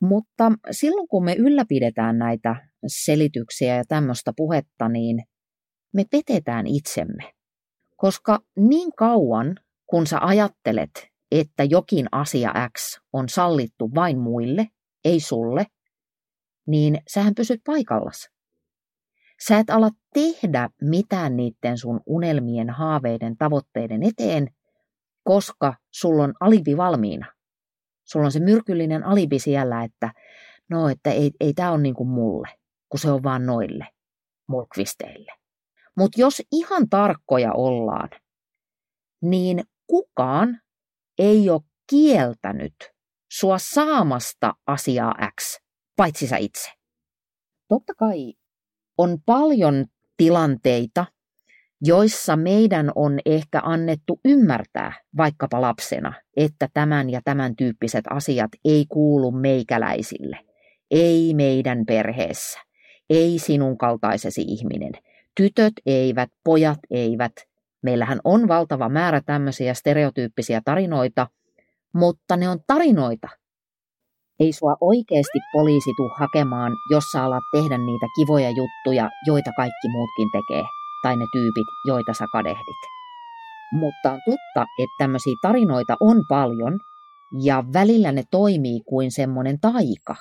[0.00, 5.22] Mutta silloin kun me ylläpidetään näitä selityksiä ja tämmöistä puhetta, niin
[5.92, 7.32] me petetään itsemme.
[7.96, 9.56] Koska niin kauan,
[9.86, 14.66] kun sä ajattelet, että jokin asia X on sallittu vain muille,
[15.04, 15.66] ei sulle,
[16.66, 18.28] niin sähän pysyt paikallas.
[19.46, 24.48] Sä et ala tehdä mitään niiden sun unelmien, haaveiden, tavoitteiden eteen,
[25.24, 27.26] koska sulla on alibi valmiina.
[28.04, 30.12] Sulla on se myrkyllinen alibi siellä, että
[30.70, 32.48] no, että ei, ei tämä ole niin kuin mulle,
[32.88, 33.86] kun se on vaan noille
[34.48, 35.32] mulkvisteille.
[35.96, 38.10] Mutta jos ihan tarkkoja ollaan,
[39.22, 40.61] niin kukaan
[41.18, 41.60] ei ole
[41.90, 42.74] kieltänyt
[43.32, 45.58] sua saamasta asiaa X,
[45.96, 46.70] paitsi sä itse.
[47.68, 48.34] Totta kai
[48.98, 49.86] on paljon
[50.16, 51.06] tilanteita,
[51.80, 58.86] joissa meidän on ehkä annettu ymmärtää vaikkapa lapsena, että tämän ja tämän tyyppiset asiat ei
[58.88, 60.38] kuulu meikäläisille,
[60.90, 62.60] ei meidän perheessä,
[63.10, 64.92] ei sinun kaltaisesi ihminen.
[65.36, 67.32] Tytöt eivät, pojat eivät.
[67.82, 71.26] Meillähän on valtava määrä tämmöisiä stereotyyppisiä tarinoita,
[71.94, 73.28] mutta ne on tarinoita.
[74.40, 79.88] Ei sua oikeasti poliisi tuu hakemaan, jos sä alat tehdä niitä kivoja juttuja, joita kaikki
[79.88, 80.64] muutkin tekee
[81.02, 82.80] tai ne tyypit, joita sä kadehdit.
[83.72, 86.80] Mutta on totta, että tämmöisiä tarinoita on paljon
[87.42, 90.16] ja välillä ne toimii kuin semmoinen taika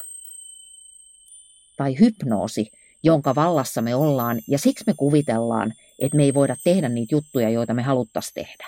[1.78, 2.68] tai hypnoosi,
[3.04, 7.50] jonka vallassa me ollaan ja siksi me kuvitellaan, että me ei voida tehdä niitä juttuja,
[7.50, 8.68] joita me haluttaisiin tehdä.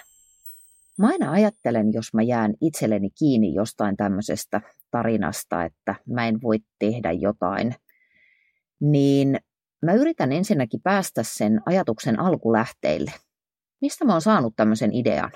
[1.00, 4.62] Mä aina ajattelen, jos mä jään itselleni kiinni jostain tämmöisestä
[4.92, 7.76] tarinasta, että mä en voi tehdä jotain,
[8.82, 9.40] niin
[9.84, 13.12] Mä yritän ensinnäkin päästä sen ajatuksen alkulähteille.
[13.82, 15.32] Mistä mä oon saanut tämmöisen idean?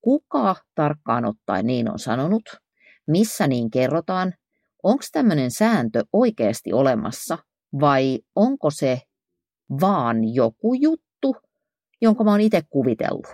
[0.00, 2.42] Kuka tarkkaan ottaen niin on sanonut?
[3.06, 4.32] Missä niin kerrotaan?
[4.82, 7.38] Onko tämmöinen sääntö oikeasti olemassa
[7.80, 9.00] vai onko se
[9.80, 11.36] vaan joku juttu,
[12.00, 13.26] jonka mä oon itse kuvitellut?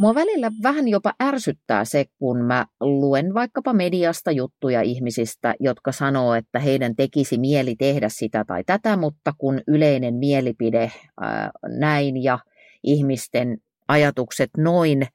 [0.00, 6.34] Mua välillä vähän jopa ärsyttää se, kun mä luen vaikkapa mediasta juttuja ihmisistä, jotka sanoo,
[6.34, 12.38] että heidän tekisi mieli tehdä sitä tai tätä, mutta kun yleinen mielipide ää, näin ja
[12.82, 15.06] ihmisten ajatukset noin,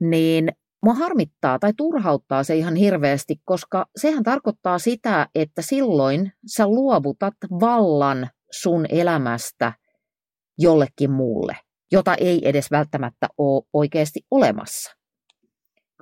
[0.00, 0.52] niin
[0.82, 7.34] mua harmittaa tai turhauttaa se ihan hirveästi, koska sehän tarkoittaa sitä, että silloin sä luovutat
[7.60, 9.72] vallan sun elämästä
[10.58, 11.56] jollekin muulle
[11.92, 14.96] jota ei edes välttämättä ole oikeasti olemassa.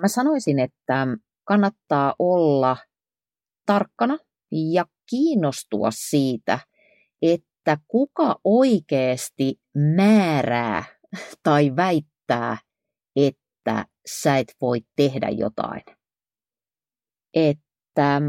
[0.01, 1.07] Mä sanoisin, että
[1.45, 2.77] kannattaa olla
[3.67, 4.19] tarkkana
[4.73, 6.59] ja kiinnostua siitä,
[7.23, 9.61] että kuka oikeasti
[9.97, 10.85] määrää
[11.43, 12.59] tai väittää,
[13.17, 13.43] että
[14.23, 15.83] sä et voi tehdä jotain.
[17.35, 18.21] Että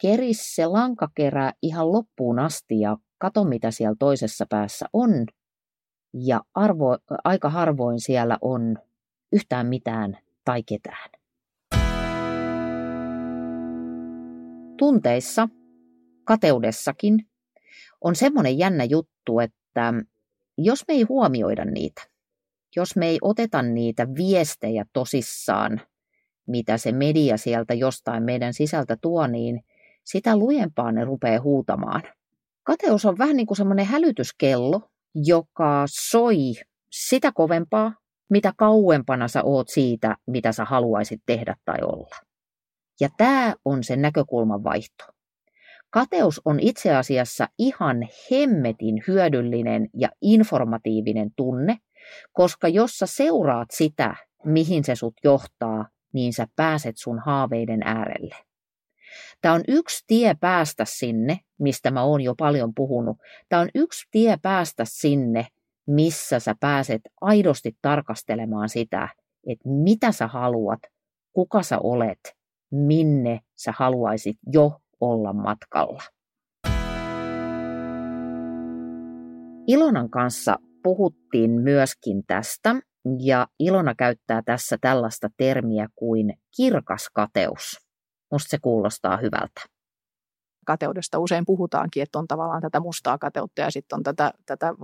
[0.00, 5.26] keris se lankakerä ihan loppuun asti ja kato mitä siellä toisessa päässä on
[6.14, 8.78] ja arvo, aika harvoin siellä on
[9.32, 11.10] yhtään mitään tai ketään.
[14.78, 15.48] Tunteissa,
[16.24, 17.28] kateudessakin,
[18.00, 19.94] on semmoinen jännä juttu, että
[20.58, 22.02] jos me ei huomioida niitä,
[22.76, 25.80] jos me ei oteta niitä viestejä tosissaan,
[26.46, 29.64] mitä se media sieltä jostain meidän sisältä tuo, niin
[30.04, 32.02] sitä lujempaa ne rupeaa huutamaan.
[32.62, 34.80] Kateus on vähän niin kuin semmoinen hälytyskello,
[35.14, 36.52] joka soi
[36.90, 37.92] sitä kovempaa,
[38.30, 42.16] mitä kauempana sä oot siitä, mitä sä haluaisit tehdä tai olla.
[43.00, 45.04] Ja tämä on se näkökulman vaihto.
[45.90, 51.76] Kateus on itse asiassa ihan hemmetin hyödyllinen ja informatiivinen tunne,
[52.32, 58.36] koska jos sä seuraat sitä, mihin se sut johtaa, niin sä pääset sun haaveiden äärelle.
[59.40, 63.16] Tämä on yksi tie päästä sinne, mistä mä oon jo paljon puhunut.
[63.48, 65.46] Tämä on yksi tie päästä sinne,
[65.86, 69.08] missä sä pääset aidosti tarkastelemaan sitä,
[69.46, 70.80] että mitä sä haluat,
[71.32, 72.36] kuka sä olet,
[72.70, 76.02] minne sä haluaisit jo olla matkalla.
[79.66, 80.56] Ilonan kanssa
[80.86, 82.76] puhuttiin myöskin tästä,
[83.18, 87.76] ja Ilona käyttää tässä tällaista termiä kuin kirkas kateus.
[88.32, 89.60] Musta se kuulostaa hyvältä.
[90.66, 94.74] Kateudesta usein puhutaankin, että on tavallaan tätä mustaa kateutta ja sitten on tätä, tätä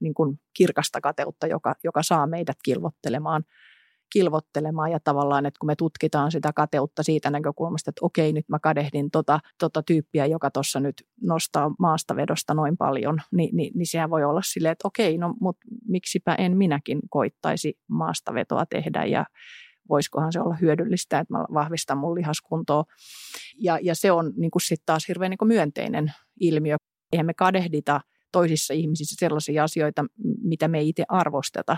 [0.00, 3.44] niin kuin kirkasta kateutta, joka, joka saa meidät kilvottelemaan.
[4.12, 8.58] Kilvottelemaan ja tavallaan, että kun me tutkitaan sitä kateutta siitä näkökulmasta, että okei, nyt mä
[8.58, 14.10] kadehdin tota, tota tyyppiä, joka tuossa nyt nostaa maastavedosta noin paljon, niin, niin, niin sehän
[14.10, 19.26] voi olla silleen, että okei, no mutta miksipä en minäkin koittaisi maastavetoa tehdä ja
[19.88, 22.84] voisikohan se olla hyödyllistä, että mä vahvistan mun lihaskuntoa.
[23.60, 26.76] Ja, ja se on niin sitten taas hirveän niin myönteinen ilmiö.
[27.12, 28.00] Eihän me kadehdita
[28.32, 30.04] toisissa ihmisissä sellaisia asioita,
[30.42, 31.76] mitä me ei itse arvosteta.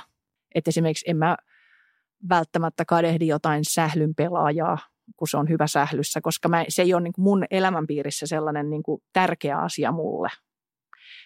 [0.54, 1.36] Että esimerkiksi en mä
[2.28, 4.78] välttämättä kadehdi jotain sählyn pelaajaa,
[5.16, 8.70] kun se on hyvä sählyssä, koska mä, se ei ole niin kuin mun elämänpiirissä sellainen
[8.70, 10.28] niin kuin tärkeä asia mulle.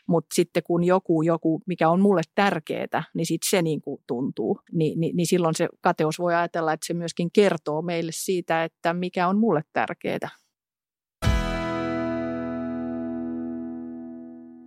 [0.08, 4.60] Mutta sitten kun joku, joku, mikä on mulle tärkeää, niin sitten se niin kuin tuntuu.
[4.72, 8.94] Ni, niin, niin silloin se kateus voi ajatella, että se myöskin kertoo meille siitä, että
[8.94, 10.28] mikä on mulle tärkeää.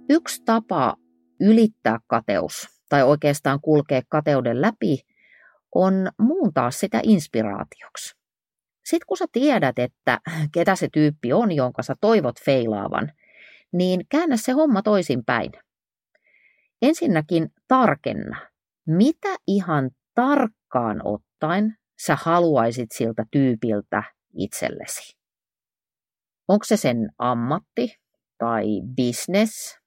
[0.09, 0.95] Yksi tapa
[1.39, 4.99] ylittää kateus tai oikeastaan kulkea kateuden läpi
[5.75, 8.15] on muuntaa sitä inspiraatioksi.
[8.85, 10.19] Sitten kun sä tiedät, että
[10.53, 13.11] ketä se tyyppi on, jonka sä toivot feilaavan,
[13.73, 15.51] niin käännä se homma toisinpäin.
[16.81, 18.49] Ensinnäkin tarkenna,
[18.87, 24.03] mitä ihan tarkkaan ottaen sä haluaisit siltä tyypiltä
[24.37, 25.17] itsellesi.
[26.47, 27.95] Onko se sen ammatti
[28.37, 28.65] tai
[28.95, 29.79] business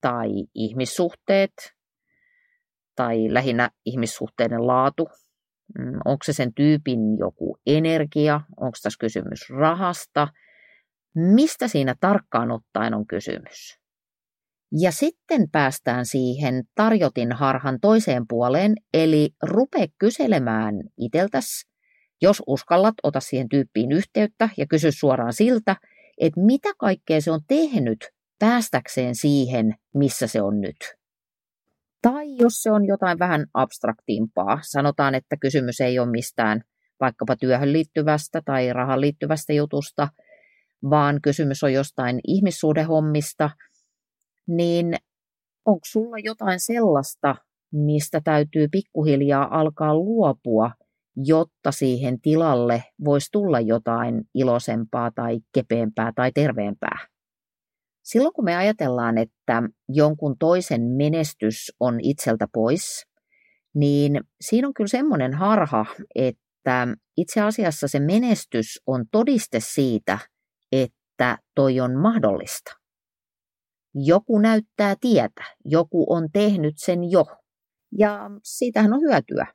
[0.00, 1.52] tai ihmissuhteet
[2.98, 5.08] tai lähinnä ihmissuhteiden laatu?
[5.78, 8.40] Mm, onko se sen tyypin joku energia?
[8.56, 10.28] Onko tässä kysymys rahasta?
[11.14, 13.78] Mistä siinä tarkkaan ottaen on kysymys?
[14.80, 21.66] Ja sitten päästään siihen tarjotin harhan toiseen puoleen, eli rupe kyselemään iteltäs,
[22.22, 25.76] jos uskallat, ota siihen tyyppiin yhteyttä ja kysy suoraan siltä,
[26.20, 27.98] että mitä kaikkea se on tehnyt
[28.38, 30.97] päästäkseen siihen, missä se on nyt.
[32.02, 36.62] Tai jos se on jotain vähän abstraktimpaa, sanotaan, että kysymys ei ole mistään
[37.00, 40.08] vaikkapa työhön liittyvästä tai rahan liittyvästä jutusta,
[40.90, 43.50] vaan kysymys on jostain ihmissuudehommista,
[44.48, 44.94] niin
[45.64, 47.36] onko sulla jotain sellaista,
[47.72, 50.70] mistä täytyy pikkuhiljaa alkaa luopua,
[51.16, 57.17] jotta siihen tilalle voisi tulla jotain iloisempaa tai kepeämpää tai terveempää?
[58.08, 63.06] Silloin kun me ajatellaan, että jonkun toisen menestys on itseltä pois,
[63.74, 70.18] niin siinä on kyllä semmoinen harha, että itse asiassa se menestys on todiste siitä,
[70.72, 72.72] että toi on mahdollista.
[73.94, 77.24] Joku näyttää tietä, joku on tehnyt sen jo.
[77.98, 79.46] Ja siitähän on hyötyä.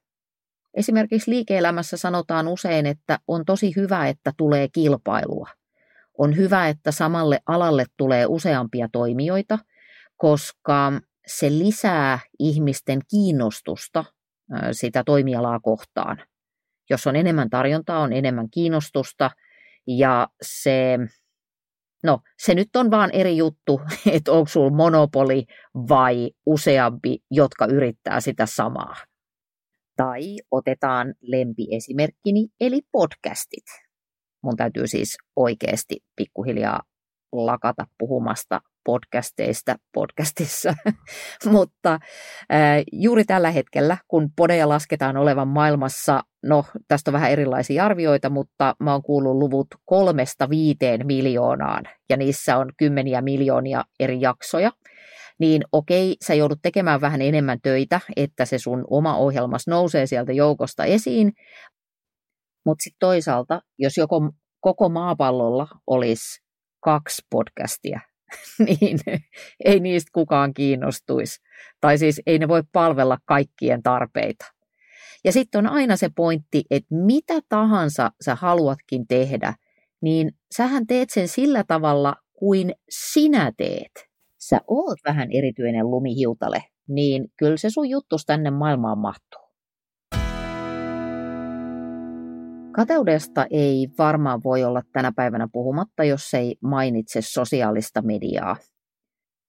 [0.73, 5.49] Esimerkiksi liike-elämässä sanotaan usein, että on tosi hyvä, että tulee kilpailua–
[6.17, 9.59] on hyvä, että samalle alalle tulee useampia toimijoita,
[10.17, 10.91] koska
[11.27, 14.05] se lisää ihmisten kiinnostusta
[14.71, 16.17] sitä toimialaa kohtaan.
[16.89, 19.31] Jos on enemmän tarjontaa, on enemmän kiinnostusta
[19.87, 20.97] ja se,
[22.03, 23.81] no, se nyt on vaan eri juttu,
[24.15, 25.45] että onko sulla monopoli
[25.89, 28.95] vai useampi, jotka yrittää sitä samaa.
[29.95, 33.82] Tai otetaan lempiesimerkkini, eli podcastit
[34.43, 36.81] mun täytyy siis oikeasti pikkuhiljaa
[37.31, 40.73] lakata puhumasta podcasteista podcastissa.
[41.51, 41.99] Mutta
[42.91, 48.75] juuri tällä hetkellä, kun podeja lasketaan olevan maailmassa, no tästä on vähän erilaisia arvioita, mutta
[48.79, 54.71] mä oon kuullut luvut kolmesta viiteen miljoonaan ja niissä on kymmeniä miljoonia eri jaksoja.
[55.39, 60.33] Niin okei, sä joudut tekemään vähän enemmän töitä, että se sun oma ohjelmas nousee sieltä
[60.33, 61.33] joukosta esiin,
[62.65, 64.21] mutta sitten toisaalta, jos joko
[64.59, 66.43] koko maapallolla olisi
[66.83, 67.99] kaksi podcastia,
[68.65, 68.99] niin
[69.65, 71.41] ei niistä kukaan kiinnostuisi.
[71.81, 74.45] Tai siis ei ne voi palvella kaikkien tarpeita.
[75.25, 79.53] Ja sitten on aina se pointti, että mitä tahansa sä haluatkin tehdä,
[80.01, 84.09] niin sähän teet sen sillä tavalla, kuin sinä teet.
[84.39, 89.42] Sä oot vähän erityinen lumihiutale, niin kyllä se sun juttus tänne maailmaan mahtuu.
[92.75, 98.55] Kateudesta ei varmaan voi olla tänä päivänä puhumatta, jos ei mainitse sosiaalista mediaa.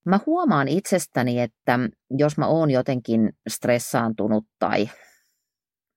[0.05, 1.79] Mä huomaan itsestäni, että
[2.17, 4.89] jos mä oon jotenkin stressaantunut tai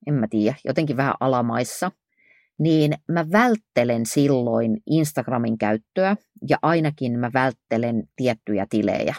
[0.07, 1.91] en mä tiedä, jotenkin vähän alamaissa,
[2.59, 6.17] niin mä välttelen silloin Instagramin käyttöä
[6.49, 9.15] ja ainakin mä välttelen tiettyjä tilejä.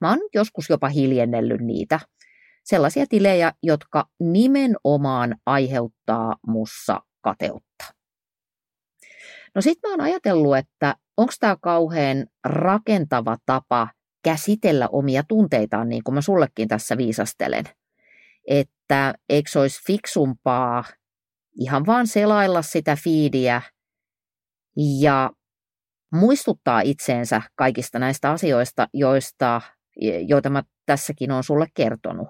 [0.00, 2.00] Mä oon joskus jopa hiljennellyt niitä.
[2.64, 7.84] Sellaisia tilejä, jotka nimenomaan aiheuttaa mussa kateutta.
[9.54, 13.88] No sitten mä oon ajatellut, että onko tämä kauhean rakentava tapa
[14.24, 17.64] käsitellä omia tunteitaan, niin kuin mä sullekin tässä viisastelen.
[18.48, 20.84] Että eikö olisi fiksumpaa
[21.60, 23.62] ihan vaan selailla sitä fiidiä
[25.00, 25.30] ja
[26.12, 29.60] muistuttaa itseensä kaikista näistä asioista, joista,
[30.28, 32.28] joita mä tässäkin on sulle kertonut.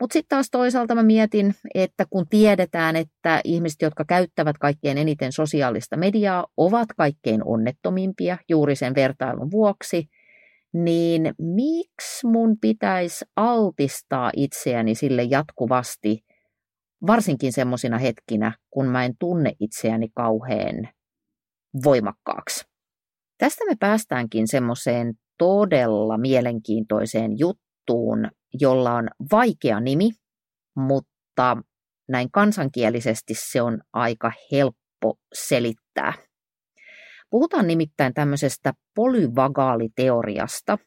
[0.00, 5.32] Mutta sitten taas toisaalta mä mietin, että kun tiedetään, että ihmiset, jotka käyttävät kaikkein eniten
[5.32, 10.08] sosiaalista mediaa, ovat kaikkein onnettomimpia juuri sen vertailun vuoksi,
[10.72, 16.24] niin miksi mun pitäisi altistaa itseäni sille jatkuvasti,
[17.06, 20.88] varsinkin semmoisina hetkinä, kun mä en tunne itseäni kauhean
[21.84, 22.64] voimakkaaksi.
[23.38, 28.30] Tästä me päästäänkin semmoiseen todella mielenkiintoiseen juttuun,
[28.60, 30.10] jolla on vaikea nimi,
[30.76, 31.56] mutta
[32.08, 36.12] näin kansankielisesti se on aika helppo selittää.
[37.30, 40.78] Puhutaan nimittäin tämmöisestä polyvagaaliteoriasta,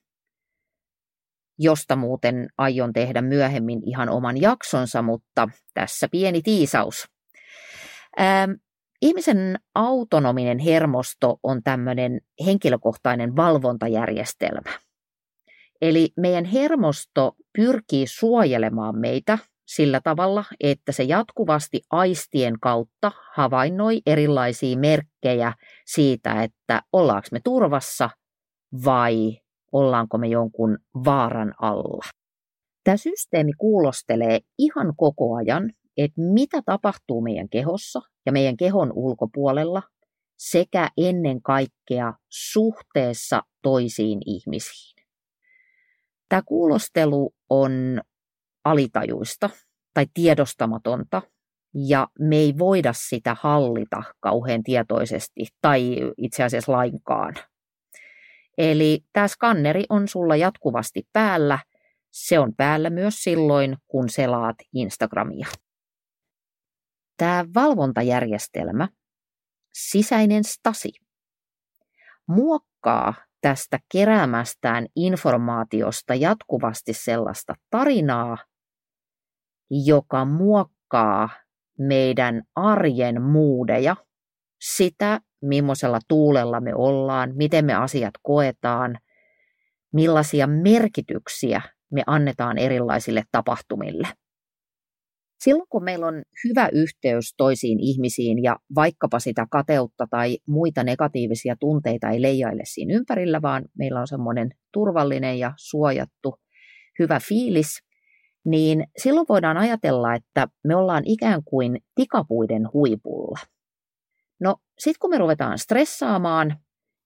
[1.59, 7.07] josta muuten aion tehdä myöhemmin ihan oman jaksonsa, mutta tässä pieni tiisaus.
[8.18, 8.47] Ää,
[9.01, 14.91] ihmisen autonominen hermosto on tämmöinen henkilökohtainen valvontajärjestelmä.
[15.82, 24.77] Eli meidän hermosto pyrkii suojelemaan meitä sillä tavalla, että se jatkuvasti aistien kautta havainnoi erilaisia
[24.77, 25.53] merkkejä
[25.86, 28.09] siitä, että ollaanko me turvassa
[28.86, 29.38] vai
[29.71, 32.05] ollaanko me jonkun vaaran alla.
[32.84, 39.84] Tämä systeemi kuulostelee ihan koko ajan, että mitä tapahtuu meidän kehossa ja meidän kehon ulkopuolella
[40.38, 44.91] sekä ennen kaikkea suhteessa toisiin ihmisiin.
[46.32, 48.01] Tämä kuulostelu on
[48.65, 49.49] alitajuista
[49.93, 51.21] tai tiedostamatonta,
[51.73, 57.34] ja me ei voida sitä hallita kauhean tietoisesti tai itse asiassa lainkaan.
[58.57, 61.59] Eli tämä skanneri on sulla jatkuvasti päällä.
[62.11, 65.47] Se on päällä myös silloin, kun selaat Instagramia.
[67.17, 68.88] Tämä valvontajärjestelmä,
[69.73, 70.91] sisäinen stasi,
[72.27, 78.38] muokkaa tästä keräämästään informaatiosta jatkuvasti sellaista tarinaa,
[79.70, 81.30] joka muokkaa
[81.80, 83.96] meidän arjen muudeja,
[84.62, 89.00] sitä, millaisella tuulella me ollaan, miten me asiat koetaan,
[89.94, 91.62] millaisia merkityksiä
[91.92, 94.08] me annetaan erilaisille tapahtumille.
[95.44, 101.56] Silloin kun meillä on hyvä yhteys toisiin ihmisiin ja vaikkapa sitä kateutta tai muita negatiivisia
[101.60, 106.36] tunteita ei leijaile siinä ympärillä, vaan meillä on semmoinen turvallinen ja suojattu
[107.00, 107.84] hyvä fiilis,
[108.46, 113.39] niin silloin voidaan ajatella, että me ollaan ikään kuin tikapuiden huipulla.
[114.39, 116.58] No sitten kun me ruvetaan stressaamaan,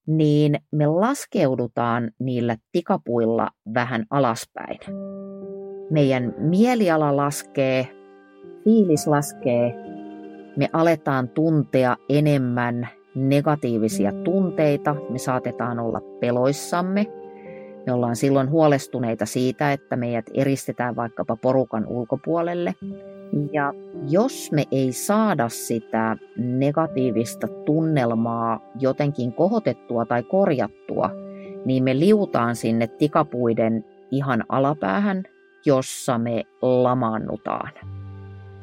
[0.06, 4.78] niin me laskeudutaan niillä tikapuilla vähän alaspäin.
[5.90, 7.95] Meidän mieliala laskee,
[8.66, 9.74] fiilis laskee,
[10.56, 17.06] me aletaan tuntea enemmän negatiivisia tunteita, me saatetaan olla peloissamme,
[17.86, 22.74] me ollaan silloin huolestuneita siitä, että meidät eristetään vaikkapa porukan ulkopuolelle.
[23.52, 23.74] Ja
[24.08, 31.10] jos me ei saada sitä negatiivista tunnelmaa jotenkin kohotettua tai korjattua,
[31.64, 35.22] niin me liutaan sinne tikapuiden ihan alapäähän,
[35.66, 37.95] jossa me lamaannutaan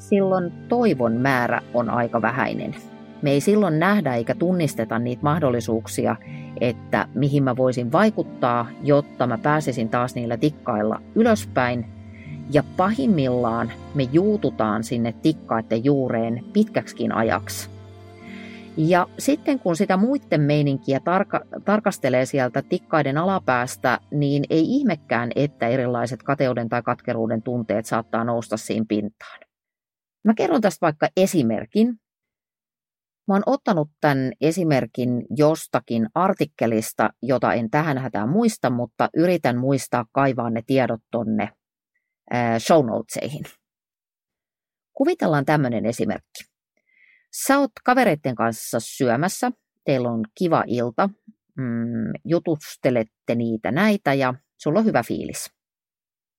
[0.10, 2.76] silloin toivon määrä on aika vähäinen.
[3.22, 6.16] Me ei silloin nähdä eikä tunnisteta niitä mahdollisuuksia,
[6.62, 11.86] että mihin mä voisin vaikuttaa, jotta mä pääsisin taas niillä tikkailla ylöspäin.
[12.52, 17.70] Ja pahimmillaan me juututaan sinne tikkaiden juureen pitkäksikin ajaksi.
[18.78, 25.68] Ja sitten kun sitä muiden meininkiä tarka- tarkastelee sieltä tikkaiden alapäästä, niin ei ihmekään, että
[25.68, 29.43] erilaiset kateuden tai katkeruuden tunteet saattaa nousta siinä pintaan.
[30.24, 31.88] Mä kerron tästä vaikka esimerkin.
[33.28, 40.06] Mä oon ottanut tämän esimerkin jostakin artikkelista, jota en tähän hätään muista, mutta yritän muistaa
[40.12, 41.50] kaivaa ne tiedot tonne
[42.60, 43.44] show notesihin.
[44.94, 46.44] Kuvitellaan tämmöinen esimerkki.
[47.48, 49.52] Sä oot kavereiden kanssa syömässä,
[49.86, 51.10] teillä on kiva ilta,
[51.58, 55.52] mm, jutustelette niitä näitä ja sulla on hyvä fiilis.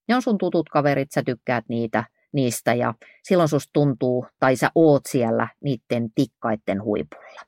[0.08, 2.04] Ne on sun tutut kaverit, sä tykkäät niitä,
[2.34, 7.40] niistä ja silloin susta tuntuu, tai sä oot siellä niiden tikkaiden huipulla.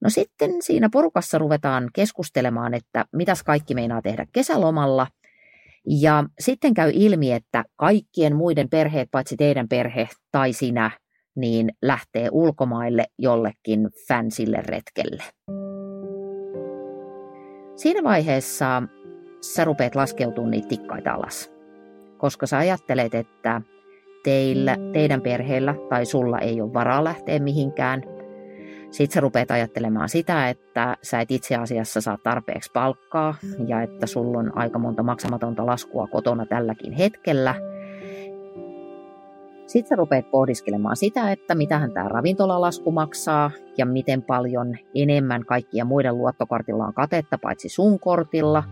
[0.00, 5.06] No sitten siinä porukassa ruvetaan keskustelemaan, että mitäs kaikki meinaa tehdä kesälomalla.
[5.86, 10.90] Ja sitten käy ilmi, että kaikkien muiden perheet, paitsi teidän perhe tai sinä,
[11.36, 15.22] niin lähtee ulkomaille jollekin fansille retkelle.
[17.76, 18.82] Siinä vaiheessa
[19.40, 21.53] sä rupeat laskeutumaan niitä tikkaita alas
[22.24, 23.60] koska sä ajattelet, että
[24.22, 28.02] teillä, teidän perheellä tai sulla ei ole varaa lähteä mihinkään.
[28.90, 33.34] Sitten sä rupeat ajattelemaan sitä, että sä et itse asiassa saa tarpeeksi palkkaa
[33.66, 37.54] ja että sulla on aika monta maksamatonta laskua kotona tälläkin hetkellä.
[39.66, 45.84] Sitten sä rupeat pohdiskelemaan sitä, että mitähän tämä ravintolalasku maksaa ja miten paljon enemmän kaikkia
[45.84, 48.64] muiden luottokortilla on katetta paitsi sun kortilla.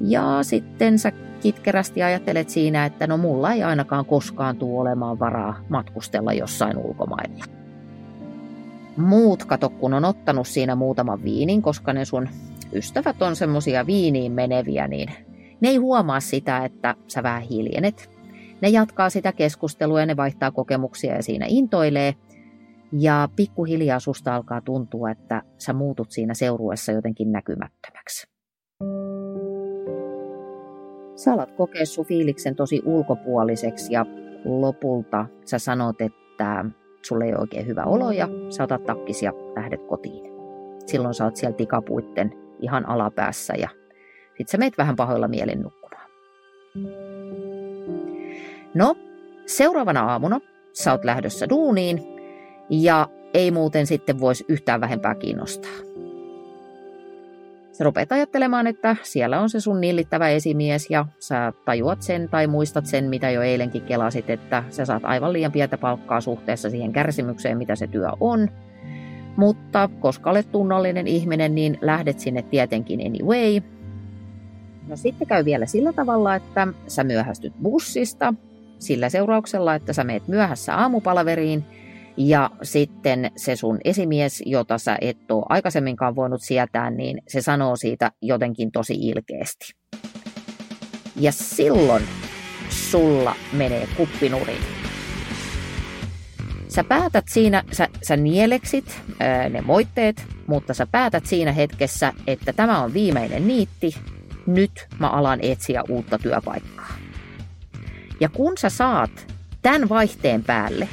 [0.00, 5.60] Ja sitten sä kitkerästi ajattelet siinä, että no mulla ei ainakaan koskaan tule olemaan varaa
[5.68, 7.44] matkustella jossain ulkomailla.
[8.96, 12.28] Muut, kato, kun on ottanut siinä muutaman viinin, koska ne sun
[12.72, 15.08] ystävät on semmosia viiniin meneviä, niin
[15.60, 18.10] ne ei huomaa sitä, että sä vähän hiljenet.
[18.60, 22.14] Ne jatkaa sitä keskustelua ja ne vaihtaa kokemuksia ja siinä intoilee.
[22.92, 28.26] Ja pikkuhiljaa susta alkaa tuntua, että sä muutut siinä seuruessa jotenkin näkymättömäksi.
[31.16, 34.06] Sä alat kokea sun fiiliksen tosi ulkopuoliseksi ja
[34.44, 36.64] lopulta sä sanot, että
[37.02, 40.32] sulle ei ole oikein hyvä olo ja sä otat takkis ja lähdet kotiin.
[40.86, 43.68] Silloin sä oot siellä tikapuitten ihan alapäässä ja
[44.38, 46.10] sit sä meet vähän pahoilla mielin nukkumaan.
[48.74, 48.94] No,
[49.46, 50.40] seuraavana aamuna
[50.72, 52.02] sä oot lähdössä duuniin
[52.70, 55.85] ja ei muuten sitten voisi yhtään vähempää kiinnostaa.
[57.78, 62.46] Sä rupeat ajattelemaan, että siellä on se sun nillittävä esimies ja sä tajuat sen tai
[62.46, 66.92] muistat sen, mitä jo eilenkin kelasit, että sä saat aivan liian pientä palkkaa suhteessa siihen
[66.92, 68.48] kärsimykseen, mitä se työ on.
[69.36, 73.60] Mutta koska olet tunnollinen ihminen, niin lähdet sinne tietenkin anyway.
[74.88, 78.34] No sitten käy vielä sillä tavalla, että sä myöhästyt bussista,
[78.78, 81.64] sillä seurauksella, että sä meet myöhässä aamupalaveriin
[82.16, 87.76] ja sitten se sun esimies, jota sä et ole aikaisemminkaan voinut sietää, niin se sanoo
[87.76, 89.72] siitä jotenkin tosi ilkeästi.
[91.16, 92.02] Ja silloin
[92.68, 94.60] sulla menee kuppinurin.
[96.68, 102.52] Sä päätät siinä, sä, sä nieleksit ää, ne moitteet, mutta sä päätät siinä hetkessä, että
[102.52, 103.94] tämä on viimeinen niitti,
[104.46, 106.92] nyt mä alan etsiä uutta työpaikkaa.
[108.20, 110.88] Ja kun sä saat tämän vaihteen päälle,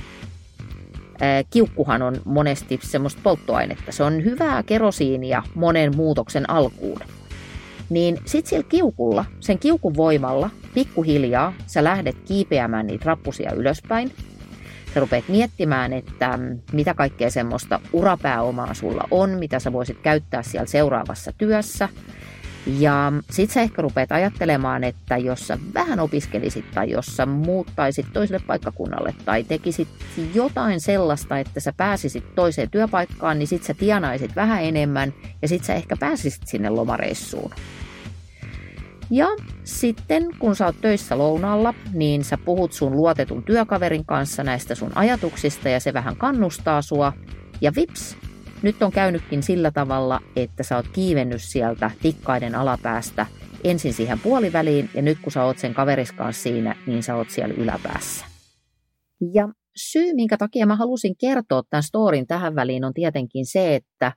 [1.50, 3.92] kiukkuhan on monesti semmoista polttoainetta.
[3.92, 7.00] Se on hyvää kerosiinia monen muutoksen alkuun.
[7.90, 14.12] Niin sit sillä kiukulla, sen kiukun voimalla, pikkuhiljaa sä lähdet kiipeämään niitä rappusia ylöspäin.
[14.94, 16.40] Sä rupeat miettimään, että
[16.74, 21.90] mitä kaikkea semmoista urapääomaa sulla on, mitä sä voisit käyttää siellä seuraavassa työssä–
[22.66, 28.06] ja sit sä ehkä rupeat ajattelemaan, että jos sä vähän opiskelisit tai jos sä muuttaisit
[28.14, 29.88] toiselle paikkakunnalle tai tekisit
[30.34, 35.64] jotain sellaista, että sä pääsisit toiseen työpaikkaan, niin sit sä tienaisit vähän enemmän ja sit
[35.64, 37.52] sä ehkä pääsisit sinne lomareissuun.
[39.10, 39.28] Ja
[39.64, 44.92] sitten kun sä oot töissä lounaalla, niin sä puhut sun luotetun työkaverin kanssa näistä sun
[44.96, 47.14] ajatuksista ja se vähän kannustaa sua.
[47.62, 48.18] Ja vips,
[48.64, 53.26] nyt on käynytkin sillä tavalla, että sä oot kiivennyt sieltä tikkaiden alapäästä
[53.64, 57.56] ensin siihen puoliväliin ja nyt kun sä oot sen kaveriskaan siinä, niin sä oot siellä
[57.58, 58.26] yläpäässä.
[59.34, 64.12] Ja syy, minkä takia mä halusin kertoa tämän storin tähän väliin on tietenkin se, että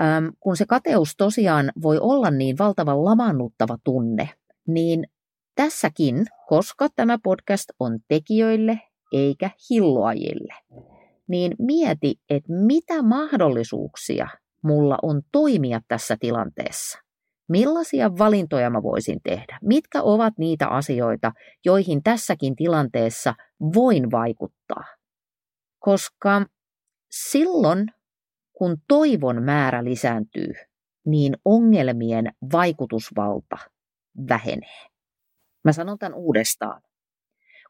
[0.00, 4.30] äm, kun se kateus tosiaan voi olla niin valtavan lamannuttava tunne,
[4.68, 5.06] niin
[5.54, 8.80] tässäkin, koska tämä podcast on tekijöille
[9.12, 10.54] eikä hilloajille,
[11.32, 14.28] niin mieti, että mitä mahdollisuuksia
[14.64, 16.98] mulla on toimia tässä tilanteessa.
[17.48, 19.58] Millaisia valintoja mä voisin tehdä?
[19.62, 21.32] Mitkä ovat niitä asioita,
[21.64, 23.34] joihin tässäkin tilanteessa
[23.74, 24.84] voin vaikuttaa?
[25.78, 26.46] Koska
[27.10, 27.86] silloin,
[28.52, 30.52] kun toivon määrä lisääntyy,
[31.06, 33.56] niin ongelmien vaikutusvalta
[34.28, 34.86] vähenee.
[35.64, 36.82] Mä sanon tämän uudestaan.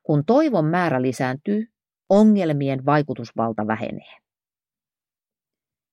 [0.03, 1.72] Kun toivon määrä lisääntyy,
[2.13, 4.17] ongelmien vaikutusvalta vähenee.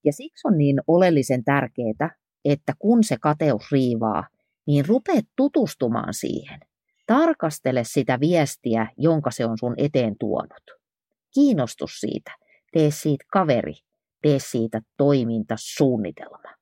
[0.04, 4.28] Ja siksi on niin oleellisen tärkeää, että kun se kateus riivaa,
[4.66, 6.60] niin rupeat tutustumaan siihen.
[7.06, 10.62] Tarkastele sitä viestiä, jonka se on sun eteen tuonut.
[11.34, 12.30] Kiinnostus siitä.
[12.72, 13.74] Tee siitä kaveri.
[14.22, 16.54] Tee siitä toimintasuunnitelma.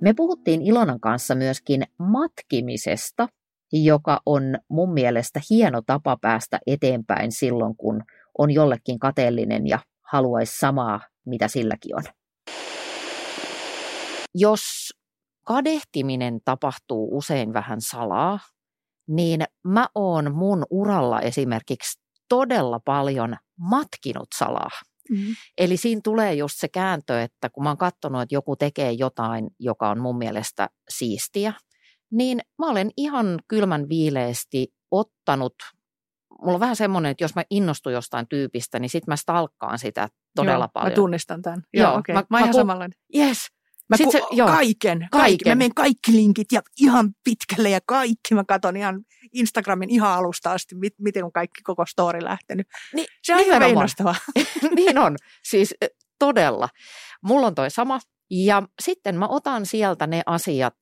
[0.00, 3.28] Me puhuttiin Ilonan kanssa myöskin matkimisesta
[3.82, 8.02] joka on mun mielestä hieno tapa päästä eteenpäin silloin, kun
[8.38, 9.78] on jollekin kateellinen ja
[10.12, 12.02] haluaisi samaa, mitä silläkin on.
[14.34, 14.62] Jos
[15.46, 18.38] kadehtiminen tapahtuu usein vähän salaa,
[19.08, 24.70] niin mä oon mun uralla esimerkiksi todella paljon matkinut salaa.
[25.10, 25.34] Mm-hmm.
[25.58, 29.50] Eli siinä tulee just se kääntö, että kun mä oon katsonut, että joku tekee jotain,
[29.58, 31.52] joka on mun mielestä siistiä,
[32.16, 35.54] niin mä olen ihan kylmän viileesti ottanut,
[36.42, 40.08] mulla on vähän semmoinen, että jos mä innostun jostain tyypistä, niin sit mä stalkkaan sitä
[40.36, 40.90] todella joo, paljon.
[40.92, 41.62] Mä tunnistan tämän.
[41.74, 42.14] Joo, Joo, Okay.
[42.14, 42.98] Mä, mä, mä ihan ku- samanlainen.
[43.16, 43.38] Yes.
[43.88, 44.48] Mä ku- se- joo.
[44.48, 45.08] kaiken, kaiken.
[45.10, 45.50] Kaiken.
[45.50, 48.34] Mä menen kaikki linkit ja ihan pitkälle ja kaikki.
[48.34, 49.00] Mä katson ihan
[49.32, 52.66] Instagramin ihan alusta asti, mit, miten on kaikki koko story lähtenyt.
[52.94, 54.14] Niin, Se on ihan innostavaa.
[54.76, 55.74] niin on, siis
[56.18, 56.68] todella.
[57.22, 58.00] Mulla on toi sama.
[58.30, 60.74] Ja sitten mä otan sieltä ne asiat,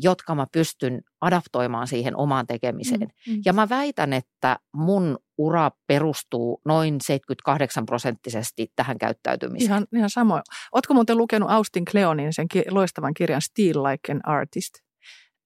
[0.00, 3.00] jotka mä pystyn adaptoimaan siihen omaan tekemiseen.
[3.00, 3.42] Mm, mm.
[3.44, 9.70] Ja mä väitän, että mun ura perustuu noin 78 prosenttisesti tähän käyttäytymiseen.
[9.70, 10.42] Ihan, ihan samoin.
[10.72, 14.74] Ootko muuten lukenut Austin Kleonin sen ki- loistavan kirjan Still Like an Artist?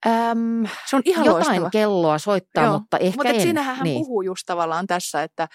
[0.07, 1.71] Äm, Se on ihan jotain loistava.
[1.71, 3.41] kelloa soittaa, Joo, mutta ehkä Mutta en.
[3.41, 3.99] siinähän hän niin.
[4.01, 5.49] puhuu just tavallaan tässä, että,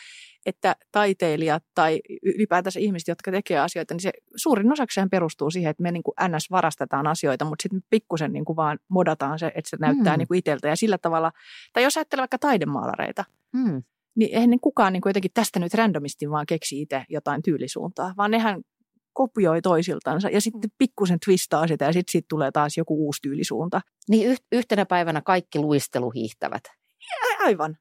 [0.46, 5.84] että taiteilijat tai ylipäätänsä ihmiset, jotka tekee asioita, niin se suurin osakseen perustuu siihen, että
[5.84, 9.70] me niin kuin NS varastetaan asioita, mutta sitten pikkusen niin kuin vaan modataan se, että
[9.70, 10.18] se näyttää Mm.
[10.18, 10.68] niin kuin itseltä.
[10.68, 11.32] Ja sillä tavalla,
[11.74, 13.84] tai jos ajattelee vaikka taidemaalareita, Mm.
[14.16, 18.32] niin eihän kukaan niin kuin jotenkin tästä nyt randomisti vaan keksi itse jotain tyylisuuntaa, vaan
[18.32, 18.62] nehän
[19.14, 23.82] kopioi toisiltansa ja sitten pikkusen twistaa sitä ja sitten siitä tulee taas joku uusi tyylisuunta.
[24.10, 26.64] Niin yh- yhtenä päivänä kaikki luisteluhiihtävät.
[27.24, 27.78] A- Aivan.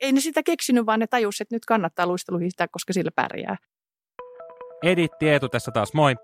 [0.00, 3.56] Ei ne sitä keksinyt, vaan ne tajus, että nyt kannattaa luisteluhiihtää, koska sillä pärjää.
[4.82, 6.14] Editti Eetu tässä taas moi.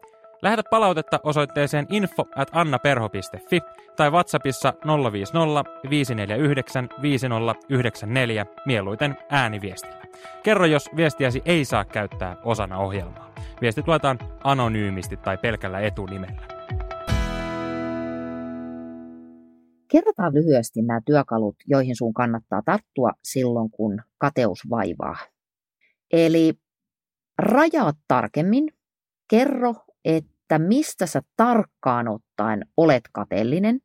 [0.43, 3.61] Lähetä palautetta osoitteeseen info at annaperho.fi
[3.97, 4.75] tai WhatsAppissa
[5.13, 10.05] 050 549 5094 mieluiten ääniviestillä.
[10.43, 13.30] Kerro, jos viestiäsi ei saa käyttää osana ohjelmaa.
[13.61, 16.43] Viestit luetaan anonyymisti tai pelkällä etunimellä.
[19.89, 25.17] Kerrotaan lyhyesti nämä työkalut, joihin sun kannattaa tarttua silloin, kun kateus vaivaa.
[26.13, 26.55] Eli
[27.39, 28.69] rajaat tarkemmin,
[29.31, 33.81] kerro, että mistä sä tarkkaan ottaen olet kateellinen.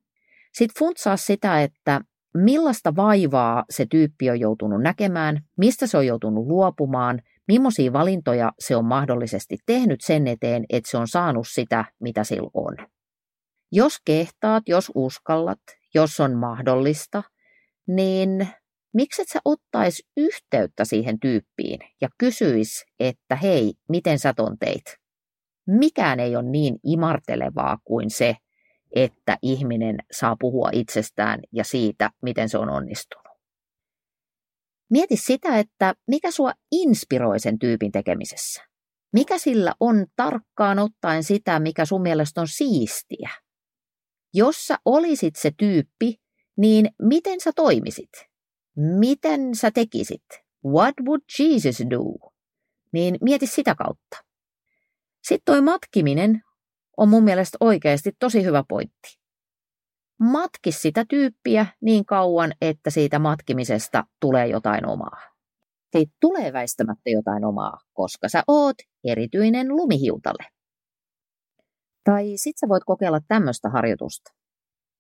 [0.54, 2.02] Sitten funtsaa sitä, että
[2.38, 8.76] millaista vaivaa se tyyppi on joutunut näkemään, mistä se on joutunut luopumaan, millaisia valintoja se
[8.76, 12.78] on mahdollisesti tehnyt sen eteen, että se on saanut sitä, mitä sillä on.
[13.72, 15.60] Jos kehtaat, jos uskallat,
[15.94, 17.24] jos on mahdollista,
[17.88, 18.48] niin
[18.94, 24.98] miksi et sä ottais yhteyttä siihen tyyppiin ja kysyis, että hei, miten sä ton teit?
[25.68, 28.36] Mikään ei ole niin imartelevaa kuin se,
[28.96, 33.25] että ihminen saa puhua itsestään ja siitä, miten se on onnistunut.
[34.90, 38.62] Mieti sitä, että mikä sua inspiroi sen tyypin tekemisessä.
[39.14, 43.30] Mikä sillä on tarkkaan ottaen sitä, mikä sun mielestä on siistiä?
[44.34, 46.16] Jos sä olisit se tyyppi,
[46.58, 48.10] niin miten sä toimisit?
[49.00, 50.26] Miten sä tekisit?
[50.66, 52.32] What would Jesus do?
[52.94, 54.18] Niin mieti sitä kautta.
[55.24, 56.42] Sitten toi matkiminen
[56.98, 59.20] on mun mielestä oikeasti tosi hyvä pointti.
[60.20, 65.22] Matki sitä tyyppiä niin kauan, että siitä matkimisesta tulee jotain omaa.
[65.96, 70.46] Siitä tulee väistämättä jotain omaa, koska sä oot erityinen lumihiutalle.
[72.04, 74.32] Tai sit sä voit kokeilla tämmöistä harjoitusta.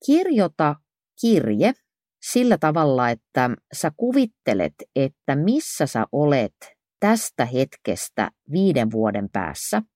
[0.06, 0.76] Kirjoita
[1.22, 1.74] kirje
[2.22, 6.56] sillä tavalla, että sä kuvittelet, että missä sä olet
[7.00, 9.82] tästä hetkestä viiden vuoden päässä–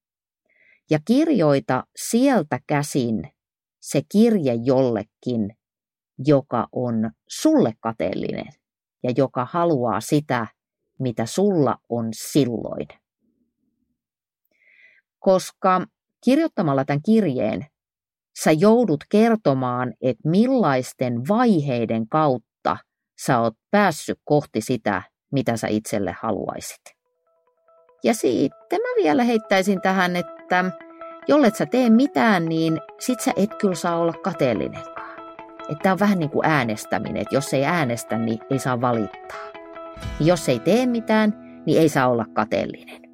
[0.90, 3.32] ja kirjoita sieltä käsin
[3.80, 5.58] se kirje jollekin,
[6.26, 8.48] joka on sulle kateellinen
[9.04, 10.48] ja joka haluaa sitä,
[11.00, 12.88] mitä sulla on silloin.
[15.20, 15.86] Koska
[16.24, 17.66] kirjoittamalla tämän kirjeen
[18.44, 22.78] sä joudut kertomaan, että millaisten vaiheiden kautta
[23.26, 25.02] sä oot päässyt kohti sitä,
[25.32, 26.82] mitä sä itselle haluaisit.
[28.04, 30.72] Ja sitten mä vielä heittäisin tähän, että
[31.30, 35.10] jollet sä tee mitään, niin sit sä et kyllä saa olla kateellinenkaan.
[35.70, 39.40] Että on vähän niin kuin äänestäminen, että jos ei äänestä, niin ei saa valittaa.
[40.20, 41.34] Jos ei tee mitään,
[41.66, 43.09] niin ei saa olla kateellinen.